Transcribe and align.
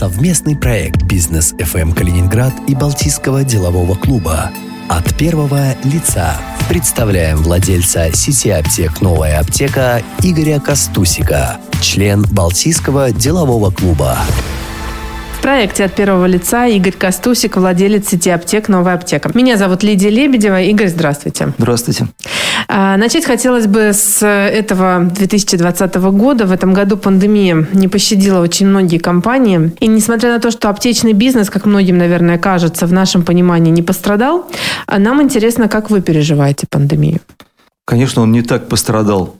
Совместный 0.00 0.56
проект 0.56 1.02
«Бизнес 1.02 1.52
FM 1.52 1.94
Калининград» 1.94 2.54
и 2.66 2.74
Балтийского 2.74 3.44
делового 3.44 3.94
клуба. 3.94 4.50
От 4.88 5.14
первого 5.18 5.74
лица 5.84 6.38
представляем 6.70 7.36
владельца 7.36 8.10
сети 8.14 8.48
аптек 8.48 9.02
«Новая 9.02 9.38
аптека» 9.38 10.02
Игоря 10.22 10.58
Костусика, 10.58 11.58
член 11.82 12.24
Балтийского 12.32 13.12
делового 13.12 13.70
клуба. 13.70 14.16
В 15.40 15.42
проекте 15.42 15.86
от 15.86 15.94
первого 15.94 16.26
лица 16.26 16.66
Игорь 16.66 16.92
Костусик, 16.92 17.56
владелец 17.56 18.08
сети 18.10 18.28
аптек 18.28 18.68
«Новая 18.68 18.92
аптека». 18.92 19.30
Меня 19.32 19.56
зовут 19.56 19.82
Лидия 19.82 20.10
Лебедева. 20.10 20.60
Игорь, 20.60 20.88
здравствуйте. 20.88 21.54
Здравствуйте. 21.56 22.08
А, 22.68 22.98
начать 22.98 23.24
хотелось 23.24 23.66
бы 23.66 23.94
с 23.94 24.22
этого 24.22 25.00
2020 25.02 25.94
года. 25.94 26.44
В 26.44 26.52
этом 26.52 26.74
году 26.74 26.98
пандемия 26.98 27.66
не 27.72 27.88
пощадила 27.88 28.42
очень 28.42 28.66
многие 28.66 28.98
компании. 28.98 29.72
И 29.80 29.86
несмотря 29.86 30.34
на 30.34 30.40
то, 30.40 30.50
что 30.50 30.68
аптечный 30.68 31.14
бизнес, 31.14 31.48
как 31.48 31.64
многим, 31.64 31.96
наверное, 31.96 32.36
кажется, 32.36 32.86
в 32.86 32.92
нашем 32.92 33.24
понимании 33.24 33.70
не 33.70 33.82
пострадал, 33.82 34.46
а 34.86 34.98
нам 34.98 35.22
интересно, 35.22 35.70
как 35.70 35.88
вы 35.88 36.02
переживаете 36.02 36.66
пандемию. 36.68 37.20
Конечно, 37.86 38.20
он 38.20 38.30
не 38.30 38.42
так 38.42 38.68
пострадал, 38.68 39.36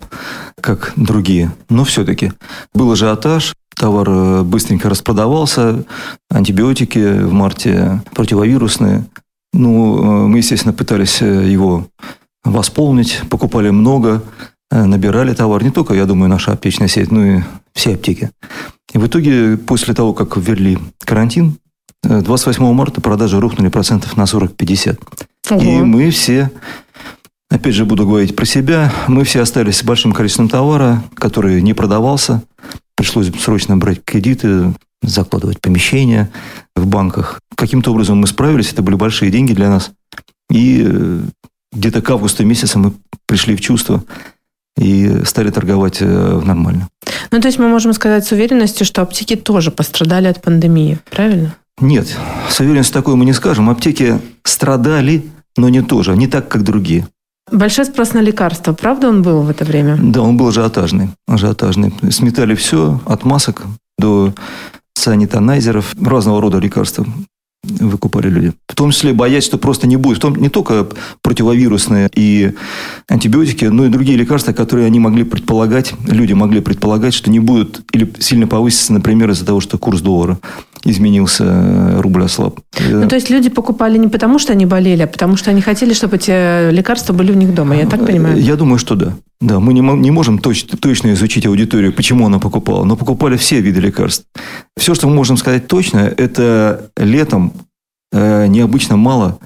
как 0.63 0.95
другие, 0.97 1.53
но 1.69 1.85
все-таки 1.85 2.33
был 2.73 2.91
ажиотаж, 2.91 3.53
товар 3.81 4.09
э, 4.09 4.43
быстренько 4.43 4.91
распродавался, 4.91 5.85
антибиотики 6.31 7.23
в 7.23 7.33
марте 7.33 8.03
противовирусные. 8.15 9.07
Ну, 9.55 9.99
э, 9.99 10.27
мы, 10.29 10.39
естественно, 10.39 10.75
пытались 10.75 11.23
э, 11.23 11.49
его 11.49 11.87
восполнить, 12.45 13.23
покупали 13.31 13.71
много, 13.71 14.23
набирали 14.71 15.35
товар. 15.35 15.65
Не 15.65 15.71
только, 15.71 15.95
я 15.95 16.07
думаю, 16.07 16.29
наша 16.29 16.53
аптечная 16.53 16.89
сеть, 16.89 17.11
но 17.11 17.25
и 17.25 17.41
все 17.75 17.95
аптеки. 17.95 18.31
И 18.93 18.99
в 18.99 19.07
итоге, 19.07 19.57
после 19.57 19.95
того, 19.95 20.15
как 20.15 20.37
ввели 20.37 20.79
карантин, 21.01 21.57
28 22.03 22.73
марта 22.73 23.01
продажи 23.01 23.41
рухнули 23.41 23.69
процентов 23.69 24.17
на 24.17 24.23
40-50. 24.23 24.99
И 25.61 25.83
мы 25.83 26.11
все 26.11 26.51
Опять 27.51 27.75
же, 27.75 27.85
буду 27.85 28.07
говорить 28.07 28.37
про 28.37 28.45
себя. 28.45 28.93
Мы 29.09 29.25
все 29.25 29.41
остались 29.41 29.79
с 29.79 29.83
большим 29.83 30.13
количеством 30.13 30.49
товара, 30.49 31.03
который 31.15 31.61
не 31.61 31.75
продавался. 31.75 32.45
Пришлось 33.01 33.33
срочно 33.41 33.79
брать 33.79 34.05
кредиты, 34.05 34.75
закладывать 35.01 35.59
помещения 35.59 36.31
в 36.77 36.87
банках. 36.87 37.41
Каким-то 37.57 37.93
образом 37.93 38.19
мы 38.19 38.27
справились, 38.27 38.75
это 38.75 38.83
были 38.83 38.95
большие 38.95 39.31
деньги 39.31 39.55
для 39.55 39.71
нас. 39.71 39.91
И 40.51 40.85
э, 40.87 41.21
где-то 41.73 42.03
к 42.03 42.11
августу 42.11 42.45
месяца 42.45 42.79
мы 42.79 42.93
пришли 43.25 43.57
в 43.57 43.63
чувство 43.63 44.05
и 44.77 45.25
стали 45.25 45.49
торговать 45.49 46.03
э, 46.03 46.41
нормально. 46.45 46.91
Ну, 47.31 47.41
то 47.41 47.49
есть 47.49 47.59
мы 47.59 47.69
можем 47.69 47.95
сказать 47.95 48.27
с 48.27 48.33
уверенностью, 48.33 48.85
что 48.85 49.01
аптеки 49.01 49.35
тоже 49.35 49.71
пострадали 49.71 50.27
от 50.27 50.43
пандемии, 50.43 50.99
правильно? 51.11 51.57
Нет, 51.81 52.15
с 52.51 52.61
уверенностью 52.61 52.93
такой 52.93 53.15
мы 53.15 53.25
не 53.25 53.33
скажем. 53.33 53.71
Аптеки 53.71 54.21
страдали, 54.45 55.25
но 55.57 55.71
не 55.71 55.81
тоже, 55.81 56.15
не 56.19 56.27
так, 56.27 56.49
как 56.49 56.65
другие. 56.65 57.09
Большой 57.53 57.85
спрос 57.85 58.13
на 58.15 58.21
лекарства. 58.21 58.73
Правда 58.73 59.09
он 59.09 59.23
был 59.23 59.43
в 59.43 59.51
это 59.51 59.65
время? 59.65 59.99
Да, 60.01 60.23
он 60.23 60.37
был 60.37 60.49
ажиотажный. 60.49 61.11
ажиотажный. 61.27 61.93
Сметали 62.11 62.55
все, 62.55 63.01
от 63.07 63.25
масок 63.25 63.63
до 63.99 64.33
санитанайзеров, 64.95 65.95
разного 66.01 66.41
рода 66.41 66.59
лекарства 66.59 67.07
выкупали 67.63 68.29
люди. 68.29 68.53
В 68.69 68.75
том 68.75 68.91
числе 68.91 69.13
боясь, 69.13 69.45
что 69.45 69.59
просто 69.59 69.87
не 69.87 69.97
будет. 69.97 70.19
В 70.19 70.21
том, 70.21 70.37
не 70.37 70.49
только 70.49 70.89
противовирусные 71.23 72.09
и 72.15 72.53
антибиотики, 73.09 73.67
но 73.67 73.87
и 73.87 73.89
другие 73.89 74.17
лекарства, 74.17 74.53
которые 74.53 74.87
они 74.87 74.99
могли 74.99 75.25
предполагать, 75.25 75.93
люди 76.07 76.33
могли 76.33 76.61
предполагать, 76.61 77.15
что 77.15 77.31
не 77.31 77.41
будут 77.41 77.83
или 77.93 78.11
сильно 78.19 78.47
повыситься, 78.47 78.93
например, 78.93 79.31
из-за 79.31 79.45
того, 79.45 79.61
что 79.61 79.79
курс 79.79 80.01
доллара 80.01 80.39
изменился, 80.85 82.01
рубль 82.01 82.25
ослаб. 82.25 82.61
Ну, 82.89 83.07
то 83.07 83.15
есть 83.15 83.29
люди 83.29 83.51
покупали 83.51 83.99
не 83.99 84.09
потому, 84.09 84.39
что 84.39 84.53
они 84.53 84.65
болели, 84.65 85.03
а 85.03 85.07
потому 85.07 85.37
что 85.37 85.51
они 85.51 85.61
хотели, 85.61 85.93
чтобы 85.93 86.17
эти 86.17 86.71
лекарства 86.71 87.13
были 87.13 87.33
у 87.33 87.37
них 87.37 87.55
дома, 87.55 87.77
я 87.77 87.87
так 87.87 88.07
понимаю? 88.07 88.41
Я 88.41 88.57
думаю, 88.57 88.79
что 88.79 88.95
да. 88.95 89.15
Да, 89.41 89.59
мы 89.59 89.73
не, 89.73 89.81
не 89.81 90.11
можем 90.11 90.39
точ, 90.39 90.65
точно 90.65 91.13
изучить 91.15 91.47
аудиторию, 91.47 91.95
почему 91.95 92.27
она 92.27 92.39
покупала, 92.39 92.85
но 92.85 92.97
покупали 92.97 93.37
все 93.37 93.61
виды 93.61 93.81
лекарств. 93.81 94.27
Все, 94.77 94.95
что 94.95 95.09
мы 95.09 95.15
можем 95.15 95.39
сказать 95.39 95.67
точно, 95.67 95.99
это 95.99 96.91
летом 96.97 97.55
э, 98.13 98.47
необычно 98.47 98.97
мало 98.97 99.39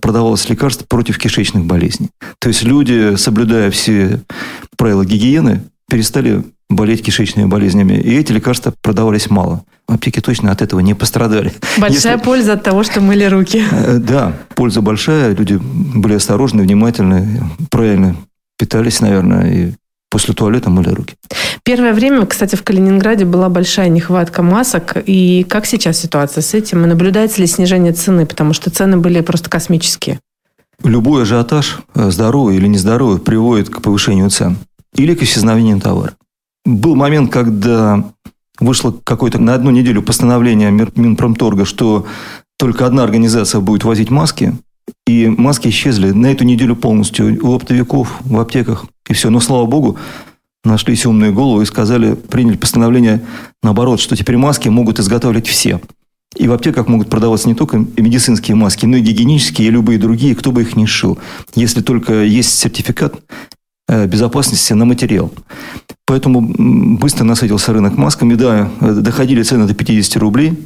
продавалось 0.00 0.48
лекарств 0.48 0.86
против 0.88 1.18
кишечных 1.18 1.64
болезней. 1.64 2.10
То 2.38 2.48
есть 2.48 2.62
люди, 2.62 3.16
соблюдая 3.16 3.70
все 3.70 4.22
правила 4.76 5.04
гигиены, 5.04 5.64
перестали 5.88 6.44
болеть 6.68 7.02
кишечными 7.02 7.46
болезнями. 7.46 7.94
И 7.94 8.14
эти 8.14 8.32
лекарства 8.32 8.72
продавались 8.82 9.30
мало. 9.30 9.64
Аптеки 9.86 10.20
точно 10.20 10.50
от 10.50 10.62
этого 10.62 10.80
не 10.80 10.94
пострадали. 10.94 11.52
Большая 11.78 12.14
Если... 12.14 12.24
польза 12.24 12.52
от 12.54 12.62
того, 12.62 12.82
что 12.82 13.00
мыли 13.00 13.24
руки. 13.24 13.62
Э, 13.70 13.98
да, 13.98 14.32
польза 14.54 14.80
большая. 14.80 15.34
Люди 15.34 15.60
были 15.60 16.14
осторожны, 16.14 16.62
внимательны, 16.62 17.42
правильно 17.70 18.16
питались, 18.58 19.00
наверное, 19.00 19.52
и 19.52 19.72
после 20.10 20.34
туалета 20.34 20.70
мыли 20.70 20.90
руки. 20.90 21.14
Первое 21.64 21.92
время, 21.92 22.26
кстати, 22.26 22.54
в 22.54 22.62
Калининграде 22.62 23.24
была 23.24 23.48
большая 23.48 23.88
нехватка 23.88 24.42
масок. 24.42 24.96
И 25.04 25.44
как 25.44 25.66
сейчас 25.66 25.98
ситуация 25.98 26.42
с 26.42 26.54
этим? 26.54 26.84
И 26.84 26.86
наблюдается 26.86 27.40
ли 27.40 27.46
снижение 27.46 27.92
цены? 27.92 28.24
Потому 28.24 28.52
что 28.52 28.70
цены 28.70 28.98
были 28.98 29.20
просто 29.20 29.50
космические. 29.50 30.20
Любой 30.84 31.22
ажиотаж, 31.22 31.80
э, 31.94 32.10
здоровый 32.10 32.56
или 32.56 32.66
нездоровый, 32.68 33.18
приводит 33.18 33.68
к 33.70 33.80
повышению 33.80 34.30
цен 34.30 34.58
или 34.94 35.14
к 35.14 35.22
исчезновению 35.22 35.80
товара. 35.80 36.12
Был 36.64 36.94
момент, 36.94 37.32
когда 37.32 38.04
вышло 38.60 38.94
какое-то 39.04 39.38
на 39.38 39.54
одну 39.54 39.70
неделю 39.70 40.02
постановление 40.02 40.70
Минпромторга, 40.70 41.64
что 41.64 42.06
только 42.58 42.86
одна 42.86 43.04
организация 43.04 43.60
будет 43.60 43.84
возить 43.84 44.10
маски, 44.10 44.54
и 45.06 45.28
маски 45.28 45.68
исчезли 45.68 46.10
на 46.10 46.26
эту 46.26 46.44
неделю 46.44 46.76
полностью 46.76 47.38
у 47.46 47.54
оптовиков, 47.54 48.18
в 48.20 48.38
аптеках, 48.38 48.86
и 49.08 49.12
все. 49.12 49.30
Но, 49.30 49.40
слава 49.40 49.66
богу, 49.66 49.96
нашлись 50.64 51.06
умные 51.06 51.32
головы 51.32 51.62
и 51.62 51.66
сказали, 51.66 52.14
приняли 52.14 52.56
постановление 52.56 53.22
наоборот, 53.62 54.00
что 54.00 54.16
теперь 54.16 54.36
маски 54.36 54.68
могут 54.68 54.98
изготавливать 54.98 55.46
все. 55.46 55.80
И 56.36 56.48
в 56.48 56.52
аптеках 56.52 56.88
могут 56.88 57.08
продаваться 57.08 57.48
не 57.48 57.54
только 57.54 57.78
медицинские 57.78 58.56
маски, 58.56 58.84
но 58.84 58.96
и 58.96 59.00
гигиенические 59.00 59.68
и 59.68 59.70
любые 59.70 59.98
другие, 59.98 60.34
кто 60.34 60.52
бы 60.52 60.62
их 60.62 60.76
ни 60.76 60.84
шил. 60.84 61.18
Если 61.54 61.80
только 61.80 62.24
есть 62.24 62.58
сертификат 62.58 63.14
э, 63.88 64.06
безопасности 64.06 64.72
на 64.74 64.84
материал. 64.84 65.32
Поэтому 66.04 66.40
быстро 66.98 67.24
насытился 67.24 67.72
рынок 67.72 67.96
масками. 67.96 68.34
Да, 68.34 68.70
доходили 68.80 69.42
цены 69.42 69.66
до 69.66 69.74
50 69.74 70.16
рублей. 70.16 70.58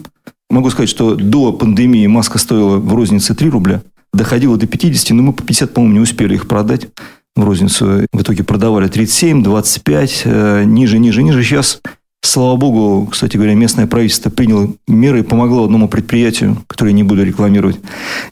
Могу 0.48 0.70
сказать, 0.70 0.88
что 0.88 1.14
до 1.14 1.52
пандемии 1.52 2.06
маска 2.08 2.38
стоила 2.38 2.78
в 2.78 2.92
рознице 2.92 3.34
3 3.34 3.50
рубля. 3.50 3.82
Доходила 4.12 4.56
до 4.56 4.66
50, 4.66 5.10
но 5.10 5.22
мы 5.22 5.32
по 5.32 5.42
50, 5.42 5.72
по-моему, 5.72 5.94
не 5.94 6.00
успели 6.00 6.34
их 6.34 6.48
продать 6.48 6.88
в 7.36 7.44
розницу. 7.44 8.06
В 8.12 8.22
итоге 8.22 8.44
продавали 8.44 8.88
37, 8.88 9.42
25, 9.42 10.22
э, 10.24 10.64
ниже, 10.64 10.98
ниже, 10.98 11.22
ниже. 11.22 11.42
Сейчас, 11.42 11.80
слава 12.22 12.56
богу, 12.56 13.06
кстати 13.06 13.36
говоря, 13.36 13.54
местное 13.54 13.86
правительство 13.86 14.30
приняло 14.30 14.72
меры 14.88 15.20
и 15.20 15.22
помогло 15.22 15.64
одному 15.64 15.88
предприятию, 15.88 16.62
которое 16.66 16.90
я 16.90 16.96
не 16.96 17.04
буду 17.04 17.24
рекламировать 17.24 17.78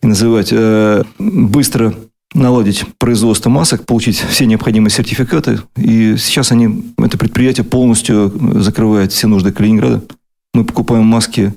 и 0.03 0.06
называть, 0.06 0.49
э, 0.50 1.05
быстро 1.19 1.95
наладить 2.34 2.84
производство 2.99 3.49
масок, 3.49 3.87
получить 3.87 4.19
все 4.19 4.47
необходимые 4.47 4.91
сертификаты. 4.91 5.60
И 5.77 6.16
сейчас 6.19 6.53
они, 6.53 6.93
это 6.99 7.16
предприятие 7.16 7.65
полностью 7.65 8.33
закрывает 8.60 9.12
все 9.12 9.28
нужды 9.28 9.53
Калининграда. 9.53 10.03
Мы 10.53 10.65
покупаем 10.65 11.05
маски 11.05 11.55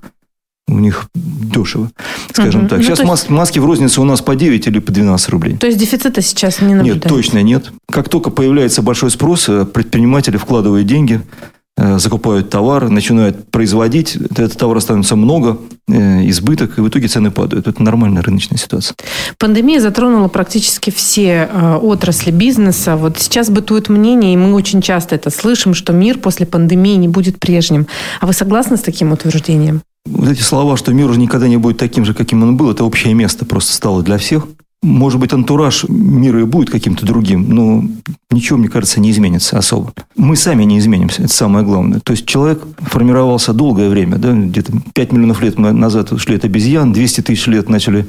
у 0.68 0.80
них 0.80 1.08
дешево, 1.16 1.92
скажем 2.32 2.62
угу. 2.62 2.70
так. 2.70 2.80
Ну, 2.80 2.84
сейчас 2.84 3.00
есть... 3.00 3.30
маски, 3.30 3.60
в 3.60 3.66
рознице 3.66 4.00
у 4.02 4.06
нас 4.06 4.22
по 4.22 4.36
9 4.36 4.68
или 4.68 4.80
по 4.80 4.92
12 4.92 5.30
рублей. 5.30 5.58
То 5.58 5.68
есть 5.68 5.78
дефицита 5.78 6.22
сейчас 6.22 6.62
не 6.62 6.76
наблюдается? 6.76 7.10
Нет, 7.10 7.16
точно 7.16 7.44
нет. 7.44 7.72
Как 7.92 8.10
только 8.10 8.30
появляется 8.30 8.82
большой 8.82 9.12
спрос, 9.12 9.50
э, 9.50 9.66
предприниматели 9.66 10.38
вкладывают 10.38 10.88
деньги– 10.88 11.22
Э, 11.78 12.00
закупают 12.00 12.50
товар, 12.50 12.90
начинают 12.90 13.50
производить, 13.50 14.16
этот 14.16 14.58
товар 14.58 14.82
становится 14.82 15.16
много, 15.16 15.58
э, 15.88 16.30
избыток, 16.30 16.78
и 16.78 16.82
в 16.82 16.90
итоге 16.90 17.08
цены 17.08 17.32
падают. 17.32 17.68
Это 17.68 17.82
нормальная 17.82 18.22
рыночная 18.22 18.58
ситуация. 18.58 18.96
Пандемия 19.40 19.80
затронула 19.80 20.28
практически 20.28 20.92
все 20.92 21.50
отрасли 21.82 22.32
бизнеса. 22.32 22.98
Вот 22.98 23.20
сейчас 23.20 23.50
бытует 23.50 23.90
мнение, 23.90 24.34
и 24.34 24.38
мы 24.38 24.54
очень 24.54 24.82
часто 24.82 25.16
это 25.16 25.30
слышим, 25.30 25.74
что 25.74 25.94
мир 25.94 26.20
после 26.20 26.46
пандемии 26.46 26.98
не 26.98 27.08
будет 27.08 27.40
прежним. 27.40 27.88
А 28.20 28.28
вы 28.28 28.34
согласны 28.34 28.76
с 28.76 28.82
таким 28.82 29.14
утверждением? 29.14 29.82
Вот 30.06 30.30
эти 30.30 30.42
слова, 30.42 30.78
что 30.78 30.94
мир 30.94 31.10
уже 31.10 31.20
никогда 31.20 31.48
не 31.48 31.58
будет 31.58 31.78
таким 31.78 32.06
же, 32.06 32.14
каким 32.14 32.44
он 32.44 32.58
был, 32.58 32.72
это 32.72 32.84
общее 32.84 33.14
место 33.14 33.46
просто 33.46 33.74
стало 33.74 34.04
для 34.04 34.18
всех. 34.18 34.48
Может 34.84 35.20
быть, 35.20 35.32
антураж 35.32 35.86
мира 35.88 36.42
и 36.42 36.44
будет 36.44 36.72
каким-то 36.72 37.06
другим, 37.06 37.48
но 37.50 37.84
ничего, 38.32 38.58
мне 38.58 38.68
кажется, 38.68 39.00
не 39.00 39.12
изменится 39.12 39.60
особо. 39.60 39.94
Мы 40.16 40.36
сами 40.36 40.64
не 40.64 40.80
изменимся, 40.80 41.22
это 41.22 41.32
самое 41.32 41.64
главное. 41.64 42.00
То 42.00 42.14
есть 42.14 42.26
человек 42.26 42.64
формировался 42.80 43.54
долгое 43.54 43.90
время, 43.90 44.18
да, 44.18 44.34
где-то 44.34 44.74
5 44.94 45.12
миллионов 45.12 45.42
лет 45.44 45.60
назад 45.60 46.12
ушли 46.12 46.36
от 46.36 46.46
обезьян, 46.46 46.94
200 46.94 47.22
тысяч 47.22 47.46
лет 47.46 47.70
начали 47.70 48.08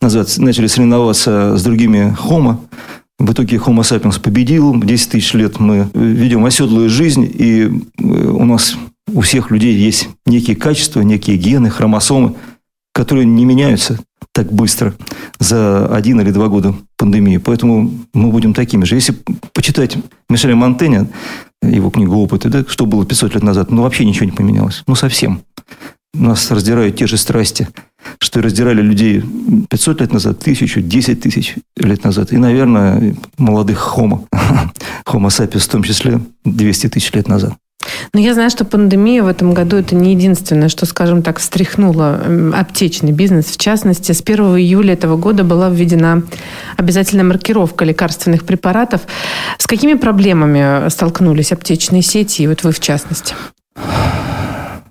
назад 0.00 0.32
начали 0.38 0.66
соревноваться 0.66 1.58
с 1.58 1.62
другими 1.62 2.16
хомо, 2.18 2.58
в 3.18 3.32
итоге 3.32 3.58
Homo 3.58 3.82
sapiens 3.82 4.20
победил, 4.20 4.74
10 4.80 5.10
тысяч 5.10 5.34
лет 5.34 5.60
мы 5.60 5.88
ведем 5.94 6.44
оседлую 6.44 6.90
жизнь, 6.90 7.30
и 7.32 7.70
э, 7.98 8.02
у 8.02 8.44
нас 8.44 8.76
у 9.12 9.20
всех 9.20 9.50
людей 9.50 9.74
есть 9.74 10.08
некие 10.26 10.56
качества, 10.56 11.00
некие 11.00 11.36
гены, 11.36 11.70
хромосомы, 11.70 12.36
которые 12.92 13.26
не 13.26 13.44
меняются 13.44 13.98
так 14.32 14.52
быстро 14.52 14.94
за 15.38 15.86
один 15.94 16.20
или 16.20 16.30
два 16.30 16.48
года 16.48 16.74
пандемии. 16.96 17.36
Поэтому 17.38 17.90
мы 18.12 18.30
будем 18.30 18.54
такими 18.54 18.84
же. 18.84 18.94
Если 18.94 19.14
почитать 19.52 19.96
Мишеля 20.28 20.56
Монтэня, 20.56 21.08
его 21.62 21.90
книгу 21.90 22.16
«Опыты», 22.16 22.48
да, 22.48 22.64
что 22.66 22.86
было 22.86 23.06
500 23.06 23.34
лет 23.34 23.42
назад, 23.42 23.70
ну, 23.70 23.82
вообще 23.82 24.04
ничего 24.04 24.26
не 24.26 24.32
поменялось. 24.32 24.82
Ну, 24.86 24.94
совсем. 24.94 25.42
Нас 26.12 26.50
раздирают 26.50 26.96
те 26.96 27.06
же 27.06 27.16
страсти, 27.16 27.68
что 28.18 28.38
и 28.38 28.42
раздирали 28.42 28.80
людей 28.80 29.22
500 29.68 30.00
лет 30.00 30.12
назад, 30.12 30.38
тысячу, 30.38 30.80
10 30.80 31.20
тысяч 31.20 31.56
лет 31.76 32.04
назад. 32.04 32.32
И, 32.32 32.36
наверное, 32.36 33.16
молодых 33.38 33.78
хомо, 33.78 34.26
хомо 35.04 35.28
sapiens 35.30 35.60
в 35.60 35.68
том 35.68 35.82
числе 35.82 36.20
200 36.44 36.90
тысяч 36.90 37.12
лет 37.12 37.28
назад. 37.28 37.54
Но 38.14 38.20
я 38.20 38.32
знаю, 38.32 38.48
что 38.48 38.64
пандемия 38.64 39.24
в 39.24 39.26
этом 39.26 39.54
году 39.54 39.76
это 39.76 39.96
не 39.96 40.12
единственное, 40.14 40.68
что, 40.68 40.86
скажем 40.86 41.22
так, 41.22 41.40
встряхнуло 41.40 42.20
аптечный 42.54 43.10
бизнес. 43.10 43.46
В 43.46 43.58
частности, 43.58 44.12
с 44.12 44.20
1 44.20 44.56
июля 44.56 44.94
этого 44.94 45.16
года 45.16 45.42
была 45.42 45.68
введена 45.68 46.22
обязательная 46.76 47.24
маркировка 47.24 47.84
лекарственных 47.84 48.44
препаратов. 48.44 49.00
С 49.58 49.66
какими 49.66 49.94
проблемами 49.94 50.88
столкнулись 50.90 51.50
аптечные 51.50 52.02
сети, 52.02 52.42
и 52.42 52.46
вот 52.46 52.62
вы 52.62 52.70
в 52.70 52.78
частности? 52.78 53.34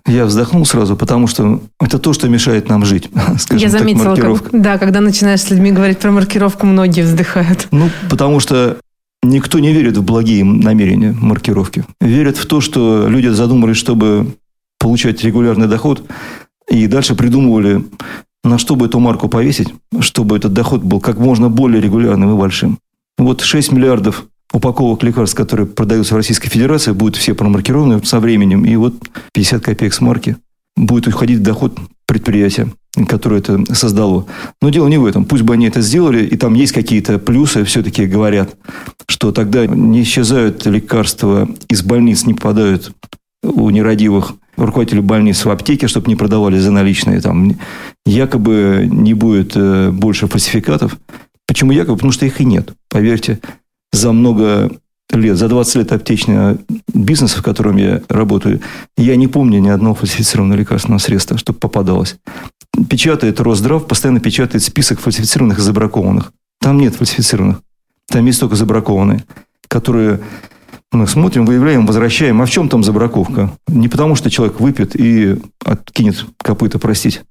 Я 0.06 0.26
вздохнул 0.26 0.66
сразу, 0.66 0.98
потому 0.98 1.28
что 1.28 1.62
это 1.80 1.98
то, 1.98 2.12
что 2.12 2.28
мешает 2.28 2.68
нам 2.68 2.84
жить. 2.84 3.10
Я 3.52 3.70
заметила, 3.70 4.18
так, 4.18 4.26
как, 4.26 4.50
да, 4.52 4.78
когда 4.78 5.00
начинаешь 5.00 5.40
с 5.40 5.50
людьми 5.50 5.72
говорить 5.72 6.00
про 6.00 6.12
маркировку, 6.12 6.66
многие 6.66 7.04
вздыхают. 7.04 7.70
Ну, 7.72 7.90
потому 8.10 8.42
что 8.42 8.80
Никто 9.24 9.60
не 9.60 9.72
верит 9.72 9.98
в 9.98 10.04
благие 10.04 10.44
намерения 10.44 11.16
маркировки. 11.18 11.86
Верят 12.02 12.36
в 12.36 12.46
то, 12.46 12.60
что 12.60 13.08
люди 13.08 13.28
задумались, 13.28 13.78
чтобы 13.78 14.36
получать 14.80 15.24
регулярный 15.24 15.68
доход, 15.68 16.04
и 16.70 16.88
дальше 16.88 17.16
придумывали, 17.16 17.86
на 18.44 18.58
что 18.58 18.76
бы 18.76 18.88
эту 18.88 19.00
марку 19.00 19.30
повесить, 19.30 19.74
чтобы 20.02 20.36
этот 20.36 20.52
доход 20.52 20.84
был 20.84 21.00
как 21.00 21.18
можно 21.18 21.50
более 21.50 21.82
регулярным 21.82 22.34
и 22.34 22.38
большим. 22.38 22.80
Вот 23.18 23.42
6 23.42 23.72
миллиардов 23.72 24.26
упаковок 24.52 25.02
лекарств, 25.04 25.38
которые 25.38 25.68
продаются 25.68 26.16
в 26.16 26.18
Российской 26.18 26.50
Федерации, 26.50 26.92
будут 26.92 27.16
все 27.16 27.34
промаркированы 27.34 28.04
со 28.04 28.20
временем, 28.20 28.66
и 28.66 28.76
вот 28.76 28.94
50 29.34 29.64
копеек 29.64 29.94
с 29.94 30.02
марки 30.02 30.36
будет 30.76 31.08
уходить 31.08 31.40
в 31.40 31.44
доход 31.44 31.80
предприятия 32.06 32.70
которое 33.08 33.40
это 33.40 33.64
создало. 33.74 34.28
Но 34.62 34.70
дело 34.70 34.88
не 34.88 34.98
в 34.98 35.06
этом. 35.06 35.26
Пусть 35.26 35.44
бы 35.44 35.54
они 35.54 35.68
это 35.68 35.82
сделали, 35.82 36.26
и 36.26 36.38
там 36.38 36.54
есть 36.54 36.74
какие-то 36.74 37.18
плюсы, 37.18 37.64
все-таки 37.64 38.06
говорят, 38.06 38.56
что 39.08 39.32
тогда 39.32 39.66
не 39.66 40.04
исчезают 40.04 40.66
лекарства 40.66 41.50
из 41.70 41.82
больниц, 41.82 42.26
не 42.26 42.36
попадают 42.36 42.94
у 43.42 43.70
нерадивых 43.70 44.36
руководителей 44.56 45.02
больниц 45.02 45.44
в 45.44 45.50
аптеке, 45.50 45.88
чтобы 45.88 46.08
не 46.08 46.16
продавали 46.16 46.60
за 46.60 46.72
наличные. 46.72 47.20
Там 47.20 47.58
якобы 48.06 48.88
не 48.90 49.14
будет 49.14 49.54
э, 49.56 49.90
больше 49.92 50.28
фальсификатов. 50.28 50.98
Почему 51.48 51.72
якобы? 51.72 51.96
Потому 51.96 52.12
что 52.12 52.26
их 52.26 52.40
и 52.40 52.46
нет. 52.46 52.74
Поверьте, 52.90 53.40
за 53.92 54.12
много 54.12 54.72
лет, 55.12 55.38
за 55.38 55.50
20 55.50 55.76
лет 55.76 55.92
аптечного 55.92 56.58
бизнеса, 56.94 57.40
в 57.40 57.44
котором 57.44 57.78
я 57.78 58.02
работаю, 58.08 58.62
я 58.98 59.16
не 59.16 59.28
помню 59.28 59.60
ни 59.60 59.70
одного 59.70 59.96
фальсифицированного 59.96 60.60
лекарственного 60.60 61.00
средства, 61.00 61.38
чтобы 61.38 61.60
попадалось 61.60 62.18
печатает 62.90 63.40
Росздрав, 63.40 63.88
постоянно 63.88 64.20
печатает 64.20 64.64
список 64.64 65.00
фальсифицированных 65.00 65.60
и 65.60 65.62
забракованных. 65.62 66.32
Там 66.60 66.78
нет 66.78 66.96
фальсифицированных. 66.96 67.62
Там 68.08 68.26
есть 68.26 68.40
только 68.40 68.56
забракованные, 68.56 69.24
которые 69.68 70.22
мы 70.94 71.08
смотрим, 71.08 71.46
выявляем, 71.46 71.86
возвращаем. 71.86 72.42
А 72.42 72.46
в 72.46 72.50
чем 72.50 72.70
там 72.70 72.84
забраковка? 72.84 73.52
Не 73.68 73.88
потому, 73.88 74.16
что 74.16 74.30
человек 74.30 74.60
выпьет 74.60 74.96
и 74.96 75.38
откинет 75.66 76.26
копыта, 76.38 76.78
простите. 76.80 77.22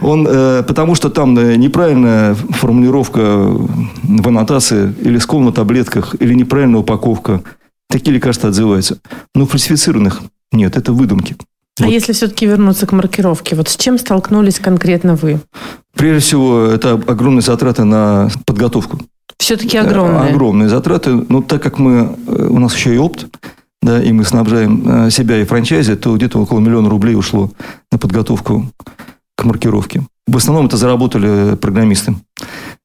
Он, 0.00 0.26
э, 0.28 0.62
потому 0.62 0.94
что 0.94 1.10
там 1.10 1.36
э, 1.38 1.56
неправильная 1.56 2.34
формулировка 2.34 3.46
в 3.48 4.28
аннотации 4.28 4.94
или 5.00 5.18
скол 5.18 5.40
на 5.40 5.52
таблетках, 5.52 6.14
или 6.20 6.34
неправильная 6.34 6.80
упаковка. 6.80 7.42
Такие 7.88 8.14
лекарства 8.14 8.50
отзываются. 8.50 8.98
Но 9.34 9.46
фальсифицированных 9.46 10.22
нет, 10.52 10.76
это 10.76 10.92
выдумки. 10.92 11.36
А 11.80 11.84
вот. 11.84 11.92
если 11.92 12.12
все-таки 12.12 12.46
вернуться 12.46 12.86
к 12.86 12.92
маркировке, 12.92 13.56
вот 13.56 13.68
с 13.68 13.76
чем 13.76 13.98
столкнулись 13.98 14.58
конкретно 14.58 15.16
вы? 15.16 15.40
Прежде 15.94 16.20
всего, 16.20 16.66
это 16.66 16.92
огромные 16.92 17.42
затраты 17.42 17.84
на 17.84 18.28
подготовку. 18.44 19.00
Все-таки 19.38 19.78
огромные? 19.78 20.30
Огромные 20.30 20.68
затраты. 20.68 21.10
Ну, 21.28 21.42
так 21.42 21.62
как 21.62 21.78
мы, 21.78 22.16
э, 22.26 22.46
у 22.48 22.58
нас 22.58 22.76
еще 22.76 22.94
и 22.94 22.98
опт, 22.98 23.26
да, 23.80 24.02
и 24.02 24.12
мы 24.12 24.24
снабжаем 24.24 25.06
э, 25.06 25.10
себя 25.10 25.38
и 25.38 25.44
франчайзи, 25.44 25.96
то 25.96 26.14
где-то 26.14 26.38
около 26.38 26.60
миллиона 26.60 26.88
рублей 26.88 27.16
ушло 27.16 27.50
на 27.90 27.98
подготовку 27.98 28.70
к 29.34 29.44
маркировке. 29.44 30.02
В 30.26 30.36
основном 30.36 30.66
это 30.66 30.76
заработали 30.76 31.56
программисты. 31.56 32.14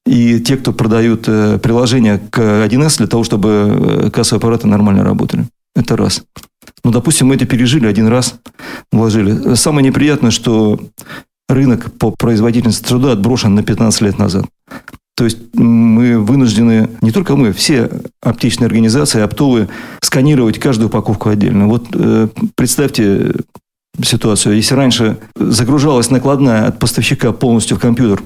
И 0.06 0.40
те, 0.40 0.58
кто 0.58 0.72
продают 0.74 1.26
э, 1.28 1.60
приложения 1.60 2.18
к 2.18 2.40
1С 2.40 2.98
для 2.98 3.08
того, 3.08 3.24
чтобы 3.24 4.10
кассовые 4.14 4.40
аппараты 4.40 4.68
нормально 4.68 5.04
работали. 5.04 5.46
Это 5.76 5.96
раз. 5.96 6.24
Ну, 6.84 6.92
допустим, 6.92 7.28
мы 7.28 7.36
это 7.36 7.46
пережили 7.46 7.88
один 7.88 8.08
раз, 8.08 8.40
вложили. 8.92 9.56
Самое 9.56 9.88
неприятное, 9.88 10.32
что 10.32 10.80
рынок 11.50 11.92
по 11.98 12.12
производительности 12.12 12.88
труда 12.88 13.14
отброшен 13.14 13.56
на 13.56 13.64
15 13.64 14.02
лет 14.02 14.18
назад. 14.18 14.46
То 15.16 15.26
есть 15.26 15.56
мы 15.56 16.20
вынуждены, 16.20 16.90
не 17.02 17.12
только 17.12 17.36
мы, 17.36 17.52
все 17.52 17.90
аптечные 18.22 18.68
организации, 18.68 19.22
оптовые, 19.22 19.68
сканировать 20.02 20.60
каждую 20.60 20.90
упаковку 20.90 21.30
отдельно. 21.30 21.68
Вот 21.68 21.88
э, 21.94 22.28
представьте 22.54 23.34
ситуацию. 24.04 24.56
Если 24.56 24.76
раньше 24.76 25.18
загружалась 25.36 26.12
накладная 26.12 26.68
от 26.68 26.78
поставщика 26.78 27.32
полностью 27.32 27.78
в 27.78 27.80
компьютер, 27.80 28.22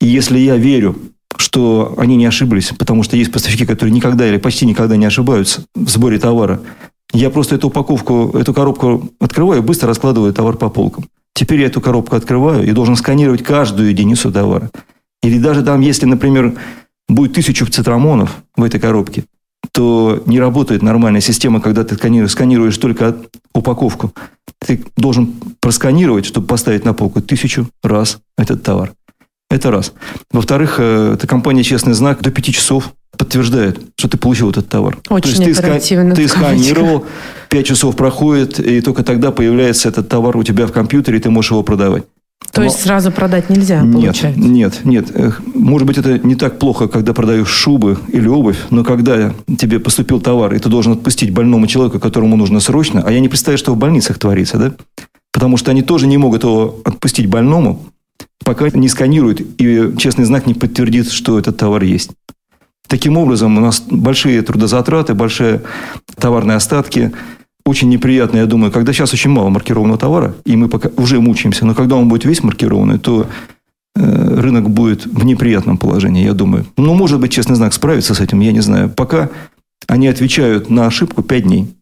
и 0.00 0.06
если 0.06 0.38
я 0.38 0.56
верю, 0.56 0.96
что 1.36 1.94
они 1.96 2.16
не 2.16 2.26
ошиблись, 2.26 2.72
потому 2.76 3.04
что 3.04 3.16
есть 3.16 3.30
поставщики, 3.30 3.64
которые 3.64 3.94
никогда 3.94 4.28
или 4.28 4.38
почти 4.38 4.66
никогда 4.66 4.96
не 4.96 5.06
ошибаются 5.06 5.64
в 5.76 5.88
сборе 5.88 6.18
товара, 6.18 6.60
я 7.12 7.30
просто 7.30 7.56
эту 7.56 7.68
упаковку, 7.68 8.30
эту 8.34 8.54
коробку 8.54 9.10
открываю, 9.20 9.62
быстро 9.62 9.88
раскладываю 9.88 10.32
товар 10.32 10.56
по 10.56 10.68
полкам. 10.68 11.04
Теперь 11.34 11.60
я 11.60 11.66
эту 11.66 11.80
коробку 11.80 12.16
открываю 12.16 12.64
и 12.64 12.72
должен 12.72 12.96
сканировать 12.96 13.42
каждую 13.42 13.90
единицу 13.90 14.32
товара. 14.32 14.70
Или 15.22 15.38
даже 15.38 15.62
там, 15.62 15.80
если, 15.80 16.06
например, 16.06 16.54
будет 17.08 17.34
тысячу 17.34 17.66
цитрамонов 17.66 18.42
в 18.56 18.62
этой 18.64 18.80
коробке, 18.80 19.24
то 19.72 20.22
не 20.26 20.40
работает 20.40 20.82
нормальная 20.82 21.20
система, 21.20 21.60
когда 21.60 21.84
ты 21.84 21.94
сканируешь, 21.94 22.32
сканируешь 22.32 22.76
только 22.76 23.16
упаковку. 23.54 24.12
Ты 24.58 24.84
должен 24.96 25.34
просканировать, 25.60 26.26
чтобы 26.26 26.46
поставить 26.46 26.84
на 26.84 26.92
полку 26.94 27.20
тысячу 27.20 27.68
раз 27.82 28.18
этот 28.36 28.62
товар. 28.62 28.92
Это 29.50 29.70
раз. 29.70 29.92
Во-вторых, 30.30 30.76
э, 30.78 31.12
эта 31.14 31.26
компания 31.26 31.62
«Честный 31.62 31.92
знак» 31.92 32.22
до 32.22 32.30
пяти 32.30 32.52
часов 32.52 32.94
подтверждает, 33.16 33.80
что 33.96 34.08
ты 34.08 34.16
получил 34.16 34.50
этот 34.50 34.68
товар. 34.68 34.98
Очень 35.08 35.42
То 35.42 35.48
есть 35.48 35.62
ты, 35.62 36.14
ты 36.14 36.28
сканировал, 36.28 37.06
5 37.50 37.66
часов 37.66 37.96
проходит, 37.96 38.58
и 38.58 38.80
только 38.80 39.02
тогда 39.02 39.30
появляется 39.30 39.88
этот 39.88 40.08
товар 40.08 40.36
у 40.36 40.42
тебя 40.42 40.66
в 40.66 40.72
компьютере, 40.72 41.18
и 41.18 41.20
ты 41.20 41.30
можешь 41.30 41.50
его 41.50 41.62
продавать. 41.62 42.04
То 42.50 42.60
Но... 42.60 42.66
есть 42.66 42.80
сразу 42.80 43.12
продать 43.12 43.48
нельзя, 43.48 43.82
нет, 43.82 43.92
получается? 43.94 44.40
Нет, 44.40 44.80
нет. 44.84 45.10
Может 45.54 45.86
быть, 45.86 45.98
это 45.98 46.18
не 46.18 46.34
так 46.34 46.58
плохо, 46.58 46.88
когда 46.88 47.14
продаешь 47.14 47.48
шубы 47.48 47.98
или 48.08 48.26
обувь, 48.26 48.58
но 48.70 48.84
когда 48.84 49.32
тебе 49.58 49.78
поступил 49.78 50.20
товар, 50.20 50.52
и 50.54 50.58
ты 50.58 50.68
должен 50.68 50.92
отпустить 50.92 51.30
больному 51.30 51.66
человеку, 51.66 51.98
которому 51.98 52.36
нужно 52.36 52.60
срочно, 52.60 53.02
а 53.06 53.12
я 53.12 53.20
не 53.20 53.28
представляю, 53.28 53.58
что 53.58 53.72
в 53.72 53.78
больницах 53.78 54.18
творится, 54.18 54.58
да? 54.58 54.72
Потому 55.32 55.56
что 55.56 55.70
они 55.70 55.82
тоже 55.82 56.06
не 56.06 56.18
могут 56.18 56.42
его 56.42 56.80
отпустить 56.84 57.26
больному, 57.26 57.86
пока 58.44 58.68
не 58.68 58.88
сканируют, 58.88 59.40
и 59.58 59.94
честный 59.96 60.24
знак 60.24 60.46
не 60.46 60.54
подтвердит, 60.54 61.10
что 61.10 61.38
этот 61.38 61.56
товар 61.56 61.82
есть. 61.84 62.10
Таким 62.92 63.16
образом, 63.16 63.56
у 63.56 63.60
нас 63.62 63.80
большие 63.80 64.42
трудозатраты, 64.42 65.14
большие 65.14 65.62
товарные 66.16 66.58
остатки. 66.58 67.10
Очень 67.64 67.88
неприятно, 67.88 68.36
я 68.36 68.44
думаю, 68.44 68.70
когда 68.70 68.92
сейчас 68.92 69.14
очень 69.14 69.30
мало 69.30 69.48
маркированного 69.48 69.98
товара, 69.98 70.34
и 70.44 70.56
мы 70.56 70.68
пока 70.68 70.90
уже 70.98 71.18
мучаемся, 71.18 71.64
но 71.64 71.74
когда 71.74 71.96
он 71.96 72.10
будет 72.10 72.26
весь 72.26 72.42
маркированный, 72.42 72.98
то 72.98 73.26
э, 73.96 74.40
рынок 74.40 74.68
будет 74.68 75.06
в 75.06 75.24
неприятном 75.24 75.78
положении, 75.78 76.22
я 76.22 76.34
думаю. 76.34 76.66
Ну, 76.76 76.92
может 76.92 77.18
быть, 77.18 77.32
честный 77.32 77.56
знак 77.56 77.72
справится 77.72 78.12
с 78.12 78.20
этим, 78.20 78.40
я 78.40 78.52
не 78.52 78.60
знаю. 78.60 78.90
Пока 78.90 79.30
они 79.86 80.06
отвечают 80.06 80.68
на 80.68 80.84
ошибку 80.86 81.22
5 81.22 81.44
дней. 81.44 81.74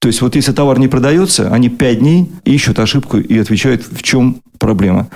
То 0.00 0.08
есть, 0.08 0.20
вот 0.20 0.36
если 0.36 0.52
товар 0.52 0.78
не 0.78 0.88
продается, 0.88 1.50
они 1.50 1.70
5 1.70 1.98
дней 1.98 2.30
ищут 2.44 2.78
ошибку 2.78 3.16
и 3.16 3.38
отвечают, 3.38 3.86
в 3.90 4.02
чем 4.02 4.42
проблема 4.58 5.08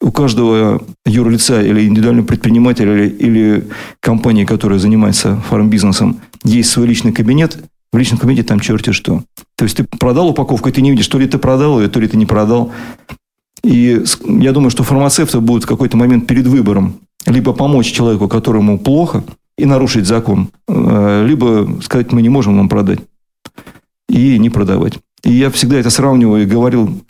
у 0.00 0.10
каждого 0.10 0.82
юрлица 1.04 1.62
или 1.62 1.86
индивидуального 1.86 2.26
предпринимателя 2.26 2.92
или, 2.92 3.08
или 3.08 3.68
компании, 4.00 4.44
которая 4.44 4.78
занимается 4.78 5.36
фармбизнесом, 5.48 6.20
есть 6.44 6.70
свой 6.70 6.86
личный 6.86 7.12
кабинет, 7.12 7.58
в 7.92 7.98
личном 7.98 8.18
кабинете 8.18 8.44
там 8.44 8.60
черти 8.60 8.92
что. 8.92 9.22
То 9.56 9.64
есть 9.64 9.76
ты 9.76 9.84
продал 9.84 10.28
упаковку, 10.28 10.68
и 10.68 10.72
ты 10.72 10.82
не 10.82 10.90
видишь, 10.90 11.08
то 11.08 11.18
ли 11.18 11.26
ты 11.26 11.38
продал 11.38 11.80
ее, 11.80 11.88
то 11.88 11.98
ли 11.98 12.08
ты 12.08 12.16
не 12.16 12.26
продал. 12.26 12.72
И 13.64 14.02
я 14.26 14.52
думаю, 14.52 14.70
что 14.70 14.84
фармацевты 14.84 15.40
будут 15.40 15.64
в 15.64 15.66
какой-то 15.66 15.96
момент 15.96 16.26
перед 16.26 16.46
выбором 16.46 17.00
либо 17.26 17.52
помочь 17.52 17.92
человеку, 17.92 18.28
которому 18.28 18.78
плохо, 18.78 19.24
и 19.58 19.64
нарушить 19.64 20.06
закон, 20.06 20.50
э, 20.68 21.26
либо 21.26 21.80
сказать, 21.82 22.12
мы 22.12 22.22
не 22.22 22.28
можем 22.28 22.56
вам 22.56 22.68
продать. 22.68 23.00
И 24.08 24.38
не 24.38 24.50
продавать. 24.50 24.98
И 25.24 25.32
я 25.32 25.50
всегда 25.50 25.78
это 25.78 25.90
сравниваю 25.90 26.42
и 26.42 26.46
говорил, 26.46 27.02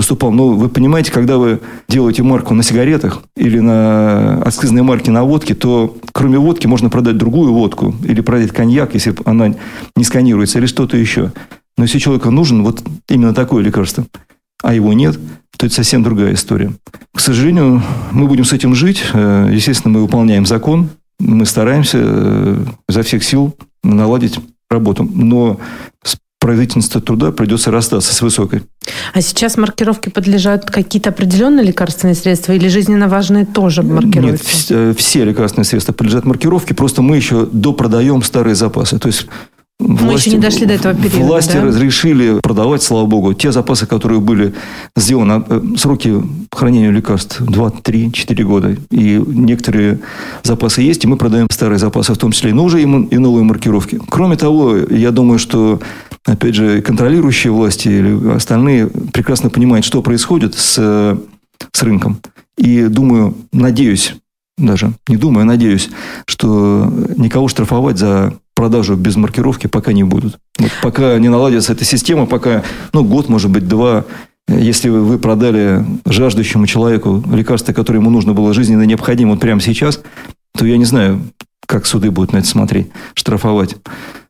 выступал. 0.00 0.32
Ну, 0.32 0.54
вы 0.54 0.70
понимаете, 0.70 1.12
когда 1.12 1.36
вы 1.36 1.60
делаете 1.86 2.22
марку 2.22 2.54
на 2.54 2.62
сигаретах 2.62 3.22
или 3.36 3.60
на 3.60 4.42
акцизной 4.42 4.82
марке 4.82 5.10
на 5.10 5.24
водке, 5.24 5.54
то 5.54 5.94
кроме 6.12 6.38
водки 6.38 6.66
можно 6.66 6.88
продать 6.88 7.18
другую 7.18 7.52
водку 7.52 7.94
или 8.02 8.22
продать 8.22 8.50
коньяк, 8.50 8.94
если 8.94 9.14
она 9.26 9.54
не 9.96 10.04
сканируется, 10.04 10.58
или 10.58 10.66
что-то 10.66 10.96
еще. 10.96 11.32
Но 11.76 11.84
если 11.84 11.98
человеку 11.98 12.30
нужен 12.30 12.64
вот 12.64 12.82
именно 13.10 13.34
такое 13.34 13.62
лекарство, 13.62 14.06
а 14.62 14.72
его 14.72 14.94
нет, 14.94 15.18
то 15.58 15.66
это 15.66 15.74
совсем 15.74 16.02
другая 16.02 16.32
история. 16.32 16.72
К 17.14 17.20
сожалению, 17.20 17.82
мы 18.10 18.26
будем 18.26 18.44
с 18.44 18.54
этим 18.54 18.74
жить. 18.74 19.02
Э, 19.12 19.50
естественно, 19.52 19.92
мы 19.92 20.02
выполняем 20.02 20.46
закон, 20.46 20.88
мы 21.18 21.44
стараемся 21.44 21.98
э, 22.00 22.64
изо 22.88 23.02
всех 23.02 23.22
сил 23.22 23.54
наладить 23.84 24.40
работу. 24.70 25.06
Но 25.12 25.60
с 26.40 26.42
производительностью 26.42 27.02
труда 27.02 27.32
придется 27.32 27.70
расстаться 27.70 28.14
с 28.14 28.22
высокой. 28.22 28.62
А 29.12 29.20
сейчас 29.20 29.58
маркировки 29.58 30.08
подлежат 30.08 30.70
какие-то 30.70 31.10
определенные 31.10 31.66
лекарственные 31.66 32.14
средства 32.14 32.52
или 32.52 32.66
жизненно 32.68 33.08
важные 33.08 33.44
тоже 33.44 33.82
маркируются? 33.82 34.74
Нет, 34.74 34.98
все 34.98 35.24
лекарственные 35.24 35.66
средства 35.66 35.92
подлежат 35.92 36.24
маркировке, 36.24 36.74
просто 36.74 37.02
мы 37.02 37.16
еще 37.16 37.46
допродаем 37.52 38.22
старые 38.22 38.54
запасы. 38.54 38.98
То 38.98 39.08
есть 39.08 39.26
Власти, 39.80 40.04
Мы 40.04 40.12
еще 40.12 40.30
не 40.32 40.38
дошли 40.38 40.66
до 40.66 40.74
этого 40.74 40.94
периода. 40.94 41.24
Власти 41.24 41.54
да? 41.54 41.64
разрешили 41.64 42.38
продавать, 42.40 42.82
слава 42.82 43.06
богу, 43.06 43.32
те 43.32 43.50
запасы, 43.50 43.86
которые 43.86 44.20
были 44.20 44.54
сделаны. 44.94 45.42
Э, 45.48 45.62
сроки 45.76 46.22
хранения 46.52 46.90
лекарств 46.90 47.40
2, 47.40 47.70
3, 47.70 48.12
4 48.12 48.44
года. 48.44 48.76
И 48.90 49.22
некоторые 49.26 50.00
запасы 50.42 50.82
есть, 50.82 51.04
и 51.04 51.06
мы 51.06 51.16
продаем 51.16 51.46
старые 51.50 51.78
запасы, 51.78 52.12
в 52.12 52.18
том 52.18 52.32
числе, 52.32 52.52
но 52.52 52.64
уже 52.64 52.82
и 52.82 52.86
новые 52.86 53.44
маркировки. 53.44 53.98
Кроме 54.08 54.36
того, 54.36 54.76
я 54.76 55.10
думаю, 55.12 55.38
что, 55.38 55.80
опять 56.26 56.54
же, 56.54 56.82
контролирующие 56.82 57.52
власти 57.52 57.88
или 57.88 58.34
остальные 58.34 58.88
прекрасно 58.88 59.48
понимают, 59.48 59.86
что 59.86 60.02
происходит 60.02 60.54
с, 60.56 61.18
с 61.72 61.82
рынком. 61.82 62.18
И 62.58 62.82
думаю, 62.82 63.34
надеюсь, 63.52 64.14
даже 64.58 64.92
не 65.08 65.16
думаю, 65.16 65.42
а 65.42 65.46
надеюсь, 65.46 65.88
что 66.26 66.92
никого 67.16 67.48
штрафовать 67.48 67.96
за 67.98 68.34
продажу 68.60 68.94
без 68.94 69.16
маркировки 69.16 69.68
пока 69.68 69.94
не 69.94 70.04
будут. 70.04 70.38
Вот 70.58 70.70
пока 70.82 71.18
не 71.18 71.30
наладится 71.30 71.72
эта 71.72 71.86
система, 71.86 72.26
пока, 72.26 72.62
ну, 72.92 73.02
год, 73.02 73.30
может 73.30 73.50
быть, 73.50 73.66
два, 73.66 74.04
если 74.48 74.90
вы 74.90 75.18
продали 75.18 75.82
жаждущему 76.04 76.66
человеку 76.66 77.24
лекарство, 77.32 77.72
которое 77.72 78.00
ему 78.00 78.10
нужно 78.10 78.34
было 78.34 78.52
жизненно 78.52 78.82
необходимо 78.82 79.30
вот 79.30 79.40
прямо 79.40 79.62
сейчас, 79.62 80.02
то 80.58 80.66
я 80.66 80.76
не 80.76 80.84
знаю, 80.84 81.22
как 81.66 81.86
суды 81.86 82.10
будут 82.10 82.34
на 82.34 82.38
это 82.38 82.48
смотреть, 82.48 82.88
штрафовать 83.14 83.76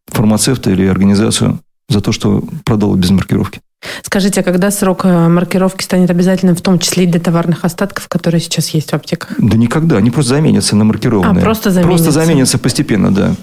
фармацевта 0.07 0.71
или 0.71 0.87
организацию 0.87 1.59
за 1.89 2.01
то, 2.01 2.13
что 2.13 2.45
продал 2.65 2.95
без 2.95 3.11
маркировки. 3.11 3.61
Скажите, 4.03 4.41
а 4.41 4.43
когда 4.45 4.71
срок 4.71 5.05
э, 5.05 5.29
маркировки 5.29 5.83
станет 5.83 6.11
обязательным, 6.11 6.55
в 6.55 6.61
том 6.61 6.79
числе 6.79 7.05
и 7.05 7.07
для 7.07 7.21
товарных 7.21 7.65
остатков, 7.65 8.09
которые 8.09 8.41
сейчас 8.41 8.69
есть 8.71 8.91
в 8.91 8.95
аптеках? 8.95 9.33
Да 9.39 9.57
никогда. 9.57 9.97
Они 9.97 10.11
просто 10.11 10.35
заменятся 10.35 10.77
на 10.77 10.85
маркированные. 10.85 11.41
А, 11.41 11.45
просто 11.45 11.71
заменятся. 11.71 12.05
Просто 12.05 12.25
заменятся 12.25 12.59
постепенно, 12.59 13.13
да. 13.13 13.35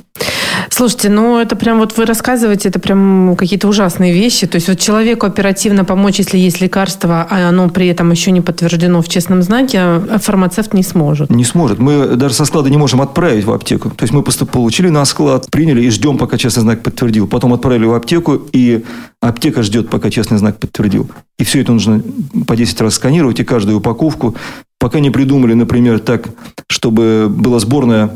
Слушайте, 0.69 1.09
ну 1.09 1.39
это 1.39 1.55
прям 1.55 1.79
вот 1.79 1.97
вы 1.97 2.05
рассказываете, 2.05 2.69
это 2.69 2.79
прям 2.79 3.35
какие-то 3.35 3.67
ужасные 3.67 4.13
вещи. 4.13 4.47
То 4.47 4.55
есть 4.55 4.67
вот 4.67 4.79
человеку 4.79 5.25
оперативно 5.25 5.85
помочь, 5.85 6.19
если 6.19 6.37
есть 6.37 6.61
лекарство, 6.61 7.27
а 7.29 7.49
оно 7.49 7.69
при 7.69 7.87
этом 7.87 8.11
еще 8.11 8.31
не 8.31 8.41
подтверждено 8.41 9.01
в 9.01 9.09
честном 9.09 9.41
знаке, 9.41 10.01
фармацевт 10.21 10.73
не 10.73 10.83
сможет. 10.83 11.29
Не 11.29 11.43
сможет. 11.43 11.79
Мы 11.79 12.15
даже 12.15 12.33
со 12.33 12.45
склада 12.45 12.69
не 12.69 12.77
можем 12.77 13.01
отправить 13.01 13.45
в 13.45 13.51
аптеку. 13.51 13.89
То 13.89 14.03
есть 14.03 14.13
мы 14.13 14.23
просто 14.23 14.45
получили 14.45 14.89
на 14.89 15.05
склад, 15.05 15.47
приняли 15.49 15.83
и 15.83 15.89
ждем, 15.89 16.17
пока 16.17 16.37
честный 16.37 16.61
знак 16.61 16.83
подтвердил. 16.83 17.27
Потом 17.27 17.53
отправили 17.53 17.85
в 17.85 17.93
аптеку, 17.93 18.35
и 18.51 18.83
аптека 19.21 19.63
ждет, 19.63 19.89
пока 19.89 20.09
честный 20.09 20.37
знак 20.37 20.59
подтвердил. 20.59 21.09
И 21.39 21.43
все 21.43 21.61
это 21.61 21.71
нужно 21.71 22.01
по 22.45 22.55
10 22.55 22.81
раз 22.81 22.95
сканировать, 22.95 23.39
и 23.39 23.43
каждую 23.43 23.77
упаковку. 23.77 24.35
Пока 24.79 24.99
не 24.99 25.09
придумали, 25.09 25.53
например, 25.53 25.99
так, 25.99 26.29
чтобы 26.67 27.27
была 27.29 27.59
сборная 27.59 28.11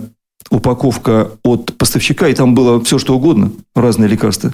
упаковка 0.52 1.32
от 1.44 1.76
поставщика, 1.78 2.28
и 2.28 2.36
там 2.36 2.54
было 2.54 2.84
все, 2.84 3.00
что 3.00 3.16
угодно, 3.16 3.52
разные 3.74 4.10
лекарства. 4.10 4.54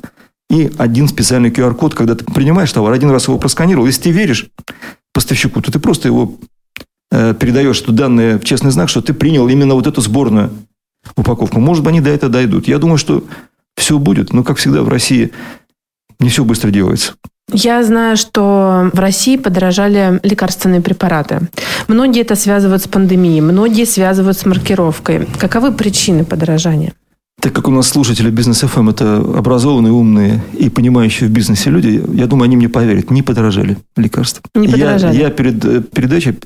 И 0.50 0.72
один 0.78 1.10
специальный 1.10 1.50
QR-код, 1.50 1.94
когда 1.94 2.16
ты 2.16 2.24
принимаешь 2.24 2.72
товар, 2.72 2.94
один 2.94 3.10
раз 3.10 3.28
его 3.28 3.38
просканировал. 3.38 3.88
Если 3.88 4.04
ты 4.04 4.12
веришь 4.12 4.48
поставщику, 5.14 5.62
то 5.62 5.72
ты 5.72 5.80
просто 5.80 6.08
его 6.08 6.36
э, 7.12 7.34
передаешь 7.34 7.76
что 7.76 7.92
данные 7.92 8.38
в 8.38 8.46
честный 8.46 8.72
знак, 8.72 8.88
что 8.88 9.02
ты 9.02 9.14
принял 9.14 9.50
именно 9.50 9.74
вот 9.74 9.88
эту 9.88 10.00
сборную 10.00 10.52
упаковку. 11.18 11.60
Может 11.60 11.84
быть, 11.84 11.90
они 11.90 12.02
до 12.02 12.12
этого 12.12 12.32
дойдут. 12.32 12.68
Я 12.68 12.78
думаю, 12.78 12.98
что 12.98 13.26
все 13.76 14.00
будет. 14.00 14.32
Но, 14.32 14.44
как 14.44 14.58
всегда, 14.58 14.84
в 14.84 14.90
России 14.90 15.32
не 16.20 16.30
все 16.30 16.44
быстро 16.44 16.72
делается. 16.72 17.14
Я 17.54 17.82
знаю, 17.84 18.18
что 18.18 18.90
в 18.92 19.00
России 19.00 19.38
подорожали 19.38 20.20
лекарственные 20.22 20.82
препараты. 20.82 21.42
Многие 21.88 22.22
это 22.22 22.36
связывают 22.36 22.84
с 22.84 22.88
пандемией, 22.88 23.40
многие 23.40 23.86
связывают 23.86 24.38
с 24.38 24.46
маркировкой. 24.46 25.28
Каковы 25.40 25.72
причины 25.72 26.26
подорожания? 26.26 26.94
Так 27.40 27.54
как 27.54 27.68
у 27.68 27.72
нас 27.72 27.88
слушатели 27.88 28.32
бизнес 28.32 28.64
FM 28.64 28.80
эм 28.80 28.90
это 28.90 29.18
образованные, 29.18 29.94
умные 29.94 30.44
и 30.54 30.70
понимающие 30.70 31.30
в 31.30 31.32
бизнесе 31.32 31.70
люди, 31.70 32.04
я 32.14 32.26
думаю, 32.26 32.46
они 32.46 32.58
мне 32.58 32.68
поверят. 32.68 33.12
Не 33.12 33.22
подорожали 33.22 33.78
лекарства. 33.96 34.42
Не 34.56 34.68
подорожали. 34.68 35.16
Я, 35.16 35.24
я 35.26 35.30
перед 35.30 35.92
передачей 35.92 36.40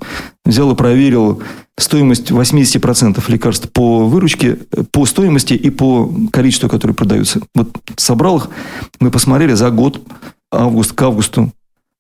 взял 0.44 0.70
и 0.70 0.76
проверил 0.76 1.42
стоимость 1.78 2.32
80% 2.32 3.24
лекарств 3.32 3.70
по 3.72 4.06
выручке, 4.06 4.58
по 4.92 5.06
стоимости 5.06 5.54
и 5.54 5.70
по 5.70 6.14
количеству, 6.32 6.68
которые 6.68 6.94
продаются. 6.94 7.40
Вот 7.56 7.70
собрал 7.96 8.38
их, 8.38 8.50
мы 9.00 9.12
посмотрели 9.12 9.54
за 9.54 9.70
год 9.70 10.02
август 10.52 10.92
к 10.92 11.02
августу 11.02 11.54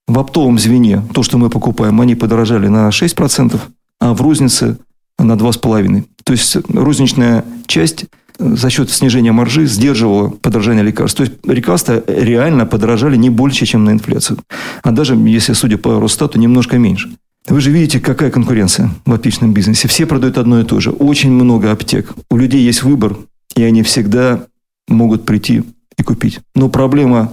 в 0.07 0.19
оптовом 0.19 0.59
звене 0.59 1.01
то, 1.13 1.23
что 1.23 1.37
мы 1.37 1.49
покупаем, 1.49 2.01
они 2.01 2.15
подорожали 2.15 2.67
на 2.67 2.89
6%, 2.89 3.57
а 4.01 4.13
в 4.13 4.21
рознице 4.21 4.77
на 5.17 5.33
2,5%. 5.33 6.03
То 6.23 6.33
есть 6.33 6.57
розничная 6.69 7.45
часть 7.67 8.05
за 8.41 8.69
счет 8.69 8.89
снижения 8.89 9.31
маржи 9.31 9.65
сдерживала 9.65 10.29
подорожание 10.29 10.83
лекарств. 10.83 11.17
То 11.17 11.23
есть 11.23 11.33
лекарства 11.45 12.03
реально 12.07 12.65
подорожали 12.65 13.15
не 13.15 13.29
больше, 13.29 13.65
чем 13.65 13.85
на 13.85 13.91
инфляцию. 13.91 14.39
А 14.83 14.91
даже, 14.91 15.15
если 15.15 15.53
судя 15.53 15.77
по 15.77 15.99
Росстату, 15.99 16.39
немножко 16.39 16.77
меньше. 16.77 17.11
Вы 17.47 17.61
же 17.61 17.71
видите, 17.71 17.99
какая 17.99 18.31
конкуренция 18.31 18.91
в 19.05 19.13
аптечном 19.13 19.53
бизнесе. 19.53 19.87
Все 19.87 20.05
продают 20.05 20.37
одно 20.37 20.59
и 20.59 20.63
то 20.63 20.79
же. 20.79 20.91
Очень 20.91 21.31
много 21.31 21.71
аптек. 21.71 22.13
У 22.29 22.37
людей 22.37 22.61
есть 22.61 22.83
выбор, 22.83 23.17
и 23.55 23.63
они 23.63 23.83
всегда 23.83 24.45
могут 24.87 25.25
прийти 25.25 25.63
и 25.97 26.03
купить. 26.03 26.39
Но 26.55 26.69
проблема 26.69 27.31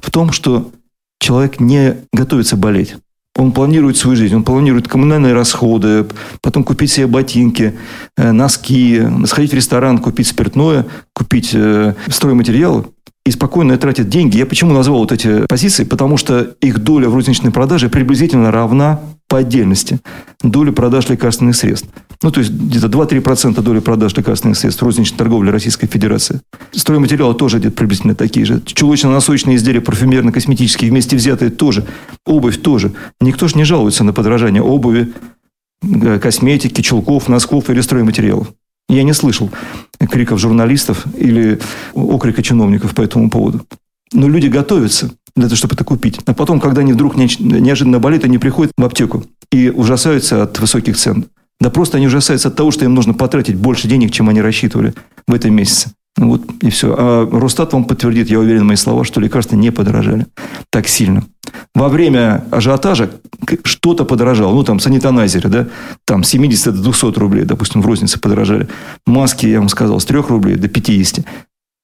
в 0.00 0.10
том, 0.10 0.32
что 0.32 0.70
человек 1.18 1.60
не 1.60 1.96
готовится 2.12 2.56
болеть. 2.56 2.96
Он 3.40 3.52
планирует 3.52 3.96
свою 3.96 4.16
жизнь, 4.16 4.36
он 4.36 4.44
планирует 4.44 4.86
коммунальные 4.86 5.32
расходы, 5.32 6.06
потом 6.42 6.62
купить 6.62 6.92
себе 6.92 7.06
ботинки, 7.06 7.74
э, 8.18 8.32
носки, 8.32 9.02
сходить 9.24 9.52
в 9.52 9.54
ресторан, 9.54 9.98
купить 9.98 10.26
спиртное, 10.26 10.84
купить 11.14 11.52
э, 11.54 11.94
стройматериалы 12.08 12.84
и 13.24 13.30
спокойно 13.30 13.78
тратит 13.78 14.10
деньги. 14.10 14.36
Я 14.36 14.44
почему 14.44 14.74
назвал 14.74 14.98
вот 14.98 15.12
эти 15.12 15.46
позиции? 15.46 15.84
Потому 15.84 16.18
что 16.18 16.54
их 16.60 16.80
доля 16.80 17.08
в 17.08 17.14
розничной 17.14 17.50
продаже 17.50 17.88
приблизительно 17.88 18.50
равна 18.50 19.00
по 19.26 19.38
отдельности 19.38 20.00
доли 20.42 20.70
продаж 20.70 21.08
лекарственных 21.08 21.56
средств. 21.56 21.88
Ну, 22.22 22.30
то 22.30 22.40
есть 22.40 22.52
где-то 22.52 22.88
2-3% 22.88 23.60
доли 23.62 23.78
продаж 23.78 24.14
лекарственных 24.14 24.58
средств 24.58 24.82
розничной 24.82 25.16
торговле 25.16 25.50
Российской 25.50 25.86
Федерации. 25.86 26.40
Стройматериалы 26.72 27.34
тоже 27.34 27.58
где-то 27.58 27.76
приблизительно 27.76 28.14
такие 28.14 28.44
же. 28.44 28.60
Чулочно-носочные 28.60 29.56
изделия, 29.56 29.80
парфюмерно-косметические 29.80 30.90
вместе 30.90 31.16
взятые 31.16 31.50
тоже. 31.50 31.86
Обувь 32.26 32.60
тоже. 32.60 32.92
Никто 33.20 33.48
же 33.48 33.56
не 33.56 33.64
жалуется 33.64 34.04
на 34.04 34.12
подражание 34.12 34.62
обуви, 34.62 35.14
э, 35.82 36.18
косметики, 36.18 36.82
чулков, 36.82 37.28
носков 37.28 37.70
или 37.70 37.80
стройматериалов. 37.80 38.48
Я 38.90 39.02
не 39.02 39.14
слышал 39.14 39.50
криков 39.98 40.38
журналистов 40.38 41.06
или 41.16 41.58
окрика 41.94 42.42
чиновников 42.42 42.94
по 42.94 43.02
этому 43.02 43.30
поводу. 43.30 43.64
Но 44.12 44.28
люди 44.28 44.48
готовятся 44.48 45.12
для 45.36 45.44
того, 45.44 45.56
чтобы 45.56 45.74
это 45.74 45.84
купить. 45.84 46.18
А 46.26 46.34
потом, 46.34 46.60
когда 46.60 46.80
они 46.80 46.92
вдруг 46.92 47.16
неожиданно 47.16 47.98
болеют, 47.98 48.24
они 48.24 48.38
приходят 48.38 48.72
в 48.76 48.84
аптеку 48.84 49.24
и 49.52 49.70
ужасаются 49.70 50.42
от 50.42 50.58
высоких 50.58 50.96
цен. 50.96 51.26
Да 51.60 51.70
просто 51.70 51.98
они 51.98 52.06
ужасаются 52.06 52.48
от 52.48 52.56
того, 52.56 52.70
что 52.70 52.84
им 52.84 52.94
нужно 52.94 53.14
потратить 53.14 53.56
больше 53.56 53.86
денег, 53.86 54.12
чем 54.12 54.28
они 54.28 54.40
рассчитывали 54.40 54.94
в 55.26 55.34
этом 55.34 55.54
месяце. 55.54 55.92
Ну 56.16 56.30
вот 56.30 56.42
и 56.62 56.70
все. 56.70 56.94
А 56.96 57.28
Росстат 57.30 57.72
вам 57.72 57.84
подтвердит, 57.84 58.30
я 58.30 58.38
уверен, 58.40 58.66
мои 58.66 58.76
слова, 58.76 59.04
что 59.04 59.20
лекарства 59.20 59.56
не 59.56 59.70
подорожали 59.70 60.26
так 60.70 60.88
сильно. 60.88 61.24
Во 61.74 61.88
время 61.88 62.44
ажиотажа 62.50 63.10
что-то 63.64 64.04
подорожало. 64.04 64.54
Ну, 64.54 64.62
там, 64.64 64.80
санитанайзеры, 64.80 65.48
да, 65.48 65.68
там, 66.04 66.24
70 66.24 66.74
до 66.74 66.82
200 66.82 67.18
рублей, 67.18 67.44
допустим, 67.44 67.82
в 67.82 67.86
рознице 67.86 68.18
подорожали. 68.18 68.68
Маски, 69.06 69.46
я 69.46 69.58
вам 69.58 69.68
сказал, 69.68 70.00
с 70.00 70.04
3 70.04 70.18
рублей 70.20 70.56
до 70.56 70.68
50. 70.68 71.24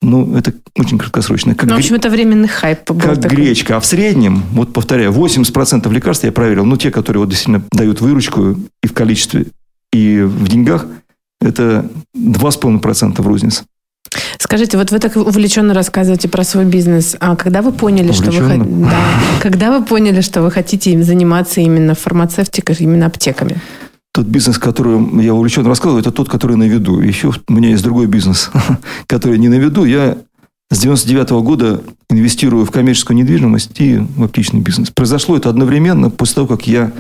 Ну, 0.02 0.37
это 0.37 0.52
очень 0.76 0.99
краткосрочно. 0.99 1.54
Как 1.54 1.68
ну, 1.68 1.76
в 1.76 1.78
общем, 1.78 1.95
это 1.95 2.11
временный 2.11 2.49
хайп 2.49 2.90
был 2.90 3.00
Как 3.00 3.21
такой. 3.21 3.37
гречка. 3.37 3.76
А 3.76 3.80
в 3.80 3.87
среднем, 3.87 4.42
вот 4.52 4.73
повторяю, 4.73 5.12
80% 5.12 5.90
лекарств 5.92 6.25
я 6.25 6.33
проверил, 6.33 6.64
ну, 6.64 6.76
те, 6.76 6.90
которые 6.90 7.21
вот 7.21 7.30
действительно 7.30 7.64
дают 7.73 8.00
выручку 8.00 8.56
и 8.83 8.87
в 8.87 8.92
количестве, 8.92 9.47
и 9.93 10.23
в 10.23 10.49
деньгах, 10.49 10.87
это 11.40 11.88
2,5% 12.16 13.23
в 13.23 13.26
рознице. 13.26 13.64
Скажите, 14.38 14.78
вот 14.78 14.90
вы 14.90 14.99
так 14.99 15.16
увлеченно 15.16 15.75
рассказываете 15.75 16.28
про 16.28 16.45
свой 16.45 16.64
бизнес. 16.64 17.16
А 17.21 17.37
когда 17.37 17.62
вы 17.62 17.73
поняли, 17.73 18.12
что 18.12 18.31
вы, 18.31 18.59
да, 18.85 19.05
когда 19.40 19.76
вы 19.76 19.85
поняли, 19.85 20.21
что 20.21 20.43
вы 20.43 20.50
хотите 20.50 21.02
заниматься 21.02 21.61
именно 21.61 21.95
фармацевтикой, 21.95 22.76
именно 22.78 23.07
аптеками? 23.07 23.61
Тот 24.12 24.26
бизнес, 24.26 24.59
которым 24.59 25.21
я 25.21 25.35
увлеченно 25.35 25.69
рассказываю, 25.69 26.00
это 26.00 26.11
тот, 26.11 26.28
который 26.28 26.57
на 26.57 26.69
виду. 26.69 27.00
Еще 27.00 27.33
у 27.49 27.52
меня 27.52 27.71
есть 27.71 27.83
другой 27.83 28.07
бизнес, 28.07 28.50
который 29.07 29.38
не 29.38 29.49
на 29.49 29.59
виду. 29.59 29.85
Я 29.85 30.16
с 30.71 30.78
99 30.78 31.31
-го 31.31 31.43
года 31.43 31.83
инвестирую 32.11 32.64
в 32.64 32.71
коммерческую 32.71 33.16
недвижимость 33.16 33.81
и 33.81 33.99
в 33.99 34.25
оптичный 34.25 34.61
бизнес. 34.61 34.90
Произошло 34.90 35.37
это 35.37 35.49
одновременно 35.49 36.11
после 36.11 36.37
того, 36.37 36.47
как 36.47 36.66
я 36.66 36.93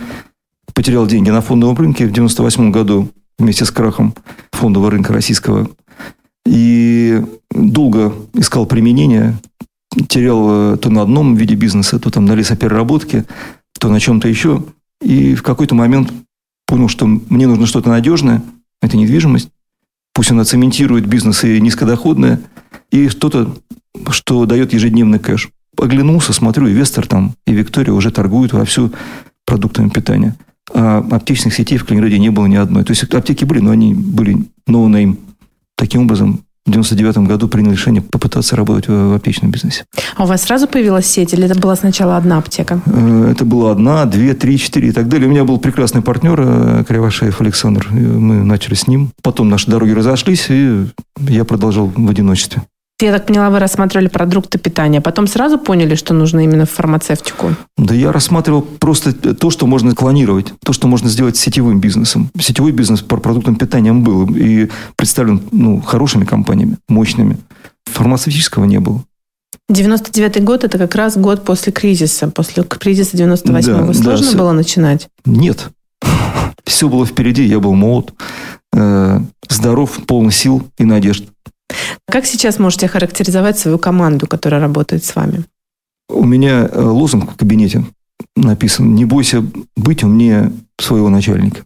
потерял 0.76 1.06
деньги 1.06 1.30
на 1.30 1.40
фондовом 1.40 1.74
рынке 1.74 2.06
в 2.06 2.12
98 2.12 2.70
году 2.70 3.08
вместе 3.38 3.64
с 3.64 3.70
крахом 3.70 4.14
фондового 4.52 4.90
рынка 4.90 5.12
российского. 5.14 5.70
И 6.44 7.24
долго 7.50 8.12
искал 8.34 8.66
применение, 8.66 9.38
терял 10.08 10.74
э, 10.74 10.76
то 10.76 10.90
на 10.90 11.00
одном 11.02 11.34
виде 11.34 11.54
бизнеса, 11.54 11.98
то 11.98 12.10
там 12.10 12.26
на 12.26 12.34
лесопереработке, 12.34 13.24
то 13.80 13.88
на 13.88 13.98
чем-то 13.98 14.28
еще. 14.28 14.64
И 15.00 15.34
в 15.34 15.42
какой-то 15.42 15.74
момент 15.74 16.12
понял, 16.66 16.88
что 16.88 17.06
мне 17.06 17.46
нужно 17.46 17.66
что-то 17.66 17.88
надежное, 17.88 18.42
это 18.82 18.98
недвижимость. 18.98 19.48
Пусть 20.12 20.30
она 20.30 20.44
цементирует 20.44 21.06
бизнес 21.06 21.42
и 21.44 21.58
низкодоходное, 21.58 22.40
и 22.90 23.08
что-то, 23.08 23.56
что 24.10 24.44
дает 24.44 24.74
ежедневный 24.74 25.18
кэш. 25.18 25.48
Оглянулся, 25.78 26.34
смотрю, 26.34 26.68
инвестор 26.68 27.06
там, 27.06 27.34
и 27.46 27.52
Виктория 27.52 27.94
уже 27.94 28.10
торгуют 28.10 28.52
вовсю 28.52 28.92
продуктами 29.46 29.88
питания. 29.88 30.36
А 30.74 30.98
аптечных 31.10 31.54
сетей 31.54 31.78
в 31.78 31.84
Калининграде 31.84 32.18
не 32.18 32.30
было 32.30 32.46
ни 32.46 32.56
одной. 32.56 32.84
То 32.84 32.92
есть 32.92 33.02
аптеки 33.04 33.44
были, 33.44 33.60
но 33.60 33.70
они 33.70 33.94
были 33.94 34.44
no-name. 34.68 35.16
Таким 35.76 36.02
образом, 36.02 36.42
в 36.66 36.70
99 36.70 37.18
году 37.18 37.48
принял 37.48 37.70
решение 37.70 38.02
попытаться 38.02 38.56
работать 38.56 38.88
в, 38.88 39.10
в 39.10 39.14
аптечном 39.14 39.50
бизнесе. 39.50 39.84
А 40.16 40.24
у 40.24 40.26
вас 40.26 40.42
сразу 40.42 40.66
появилась 40.66 41.06
сеть 41.06 41.32
или 41.32 41.44
это 41.44 41.58
была 41.58 41.76
сначала 41.76 42.16
одна 42.16 42.38
аптека? 42.38 42.80
Э, 42.86 43.28
это 43.30 43.44
была 43.44 43.70
одна, 43.70 44.04
две, 44.04 44.34
три, 44.34 44.58
четыре 44.58 44.88
и 44.88 44.92
так 44.92 45.08
далее. 45.08 45.28
У 45.28 45.30
меня 45.30 45.44
был 45.44 45.58
прекрасный 45.58 46.02
партнер 46.02 46.40
э, 46.40 46.84
Кривошеев 46.86 47.40
Александр. 47.40 47.86
Мы 47.90 48.42
начали 48.42 48.74
с 48.74 48.88
ним. 48.88 49.10
Потом 49.22 49.48
наши 49.48 49.70
дороги 49.70 49.92
разошлись, 49.92 50.46
и 50.48 50.86
я 51.20 51.44
продолжал 51.44 51.92
в 51.94 52.10
одиночестве. 52.10 52.62
Я 52.98 53.12
так 53.12 53.26
поняла, 53.26 53.50
вы 53.50 53.58
рассматривали 53.58 54.08
продукты 54.08 54.58
питания. 54.58 55.02
Потом 55.02 55.26
сразу 55.26 55.58
поняли, 55.58 55.96
что 55.96 56.14
нужно 56.14 56.40
именно 56.40 56.64
в 56.64 56.70
фармацевтику? 56.70 57.54
Да 57.76 57.94
я 57.94 58.10
рассматривал 58.10 58.62
просто 58.62 59.12
то, 59.12 59.50
что 59.50 59.66
можно 59.66 59.94
клонировать, 59.94 60.54
то, 60.64 60.72
что 60.72 60.88
можно 60.88 61.10
сделать 61.10 61.36
сетевым 61.36 61.78
бизнесом. 61.78 62.30
Сетевой 62.40 62.72
бизнес 62.72 63.02
по 63.02 63.18
продуктам 63.18 63.56
питания 63.56 63.92
был 63.92 64.26
и 64.34 64.70
представлен 64.96 65.42
ну, 65.52 65.82
хорошими 65.82 66.24
компаниями, 66.24 66.78
мощными. 66.88 67.36
Фармацевтического 67.84 68.64
не 68.64 68.80
было. 68.80 69.04
99 69.68 70.42
год– 70.42 70.64
это 70.64 70.78
как 70.78 70.94
раз 70.94 71.18
год 71.18 71.44
после 71.44 71.72
кризиса. 71.72 72.28
После 72.28 72.62
кризиса 72.62 73.14
98-го. 73.16 73.88
Да, 73.88 73.92
Сложно 73.92 74.32
да, 74.32 74.38
было 74.38 74.52
начинать? 74.52 75.08
Нет. 75.26 75.68
Все 76.64 76.88
было 76.88 77.04
впереди. 77.04 77.44
Я 77.44 77.60
был 77.60 77.74
молод, 77.74 78.14
э, 78.72 79.20
здоров, 79.50 79.98
полный 80.06 80.32
сил 80.32 80.66
и 80.78 80.84
надежд. 80.84 81.26
Как 82.08 82.26
сейчас 82.26 82.58
можете 82.58 82.88
характеризовать 82.88 83.58
свою 83.58 83.78
команду, 83.78 84.26
которая 84.26 84.60
работает 84.60 85.04
с 85.04 85.14
вами? 85.14 85.44
У 86.08 86.24
меня 86.24 86.68
э, 86.70 86.80
лозунг 86.82 87.32
в 87.32 87.36
кабинете 87.36 87.84
написан 88.36 88.94
«Не 88.94 89.04
бойся 89.04 89.44
быть 89.76 90.04
умнее 90.04 90.52
своего 90.78 91.08
начальника». 91.08 91.62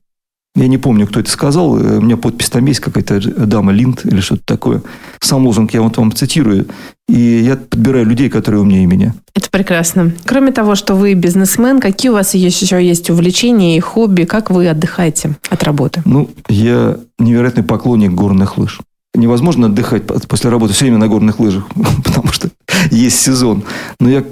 Я 0.56 0.66
не 0.66 0.78
помню, 0.78 1.06
кто 1.06 1.20
это 1.20 1.30
сказал. 1.30 1.78
Э, 1.78 1.98
у 1.98 2.00
меня 2.00 2.16
подпись 2.16 2.50
там 2.50 2.64
есть 2.66 2.80
какая-то 2.80 3.20
дама 3.46 3.72
Линд 3.72 4.04
или 4.04 4.20
что-то 4.20 4.42
такое. 4.44 4.82
Сам 5.20 5.46
лозунг 5.46 5.72
я 5.72 5.82
вот 5.82 5.96
вам 5.96 6.12
цитирую. 6.12 6.66
И 7.08 7.20
я 7.20 7.56
подбираю 7.56 8.06
людей, 8.06 8.28
которые 8.28 8.60
умнее 8.60 8.86
меня. 8.86 9.14
Это 9.34 9.48
прекрасно. 9.50 10.12
Кроме 10.24 10.52
того, 10.52 10.74
что 10.74 10.94
вы 10.94 11.14
бизнесмен, 11.14 11.80
какие 11.80 12.10
у 12.10 12.14
вас 12.14 12.34
еще 12.34 12.84
есть 12.84 13.10
увлечения 13.10 13.76
и 13.76 13.80
хобби? 13.80 14.24
Как 14.24 14.50
вы 14.50 14.68
отдыхаете 14.68 15.36
от 15.48 15.62
работы? 15.62 16.02
Ну, 16.04 16.30
я 16.48 16.98
невероятный 17.18 17.64
поклонник 17.64 18.12
горных 18.12 18.58
лыж 18.58 18.80
невозможно 19.14 19.66
отдыхать 19.66 20.06
после 20.28 20.50
работы 20.50 20.72
все 20.72 20.84
время 20.84 20.98
на 20.98 21.08
горных 21.08 21.40
лыжах, 21.40 21.68
потому 22.04 22.28
что 22.32 22.50
есть 22.90 23.20
сезон. 23.20 23.64
Но 23.98 24.08
я 24.08 24.24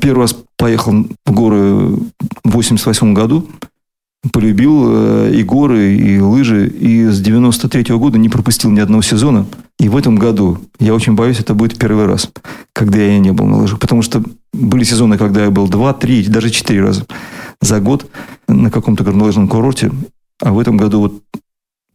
первый 0.00 0.22
раз 0.22 0.36
поехал 0.56 1.06
в 1.26 1.32
горы 1.32 1.96
в 2.44 2.50
88 2.50 3.14
году, 3.14 3.48
полюбил 4.32 4.84
э, 4.86 5.32
и 5.34 5.42
горы, 5.42 5.94
и 5.94 6.18
лыжи, 6.20 6.66
и 6.66 7.04
с 7.06 7.20
93 7.20 7.82
-го 7.82 7.98
года 7.98 8.18
не 8.18 8.28
пропустил 8.28 8.70
ни 8.70 8.80
одного 8.80 9.02
сезона. 9.02 9.46
И 9.78 9.88
в 9.88 9.96
этом 9.96 10.16
году, 10.16 10.58
я 10.78 10.94
очень 10.94 11.14
боюсь, 11.14 11.40
это 11.40 11.54
будет 11.54 11.78
первый 11.78 12.06
раз, 12.06 12.30
когда 12.72 12.98
я 12.98 13.18
не 13.18 13.32
был 13.32 13.46
на 13.46 13.58
лыжах. 13.58 13.78
Потому 13.78 14.02
что 14.02 14.22
были 14.52 14.84
сезоны, 14.84 15.18
когда 15.18 15.44
я 15.44 15.50
был 15.50 15.68
два, 15.68 15.92
три, 15.92 16.24
даже 16.26 16.50
четыре 16.50 16.82
раза 16.82 17.06
за 17.60 17.80
год 17.80 18.06
на 18.48 18.70
каком-то 18.70 19.04
горнолыжном 19.04 19.48
курорте. 19.48 19.90
А 20.40 20.52
в 20.52 20.58
этом 20.58 20.76
году 20.76 21.00
вот 21.00 21.22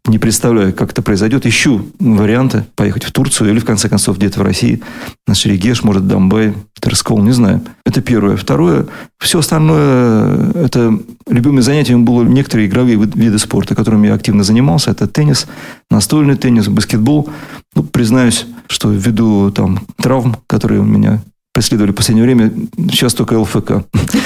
не 0.10 0.20
представляю, 0.20 0.74
как 0.74 0.92
это 0.92 1.02
произойдет. 1.02 1.46
Ищу 1.46 1.86
варианты 2.00 2.66
поехать 2.76 3.04
в 3.04 3.12
Турцию 3.12 3.52
или, 3.52 3.60
в 3.60 3.66
конце 3.66 3.90
концов, 3.90 4.18
где-то 4.18 4.40
в 4.40 4.44
России. 4.44 4.82
На 5.28 5.36
Шерегеш, 5.36 5.84
может, 5.84 6.08
Домбай, 6.08 6.54
Терскол, 6.80 7.22
не 7.22 7.32
знаю. 7.32 7.62
Это 7.86 8.02
первое. 8.02 8.36
Второе, 8.36 8.88
все 9.20 9.40
остальное, 9.40 10.52
это 10.54 10.98
любимым 11.28 11.62
занятием 11.62 12.06
было 12.06 12.24
некоторые 12.24 12.68
игровые 12.68 12.98
виды 12.98 13.38
спорта, 13.40 13.76
которыми 13.76 14.08
я 14.08 14.14
активно 14.14 14.44
занимался. 14.44 14.92
Это 14.92 15.08
теннис, 15.08 15.48
настольный 15.90 16.36
теннис, 16.36 16.68
баскетбол. 16.68 17.30
Ну, 17.76 17.84
признаюсь, 17.84 18.46
что 18.68 18.92
ввиду 18.92 19.52
там 19.52 19.86
травм, 19.98 20.38
которые 20.48 20.82
у 20.82 20.86
меня 20.86 21.22
преследовали 21.54 21.92
в 21.92 21.96
последнее 21.96 22.26
время, 22.26 22.52
сейчас 22.90 23.14
только 23.14 23.38
ЛФК. 23.40 23.84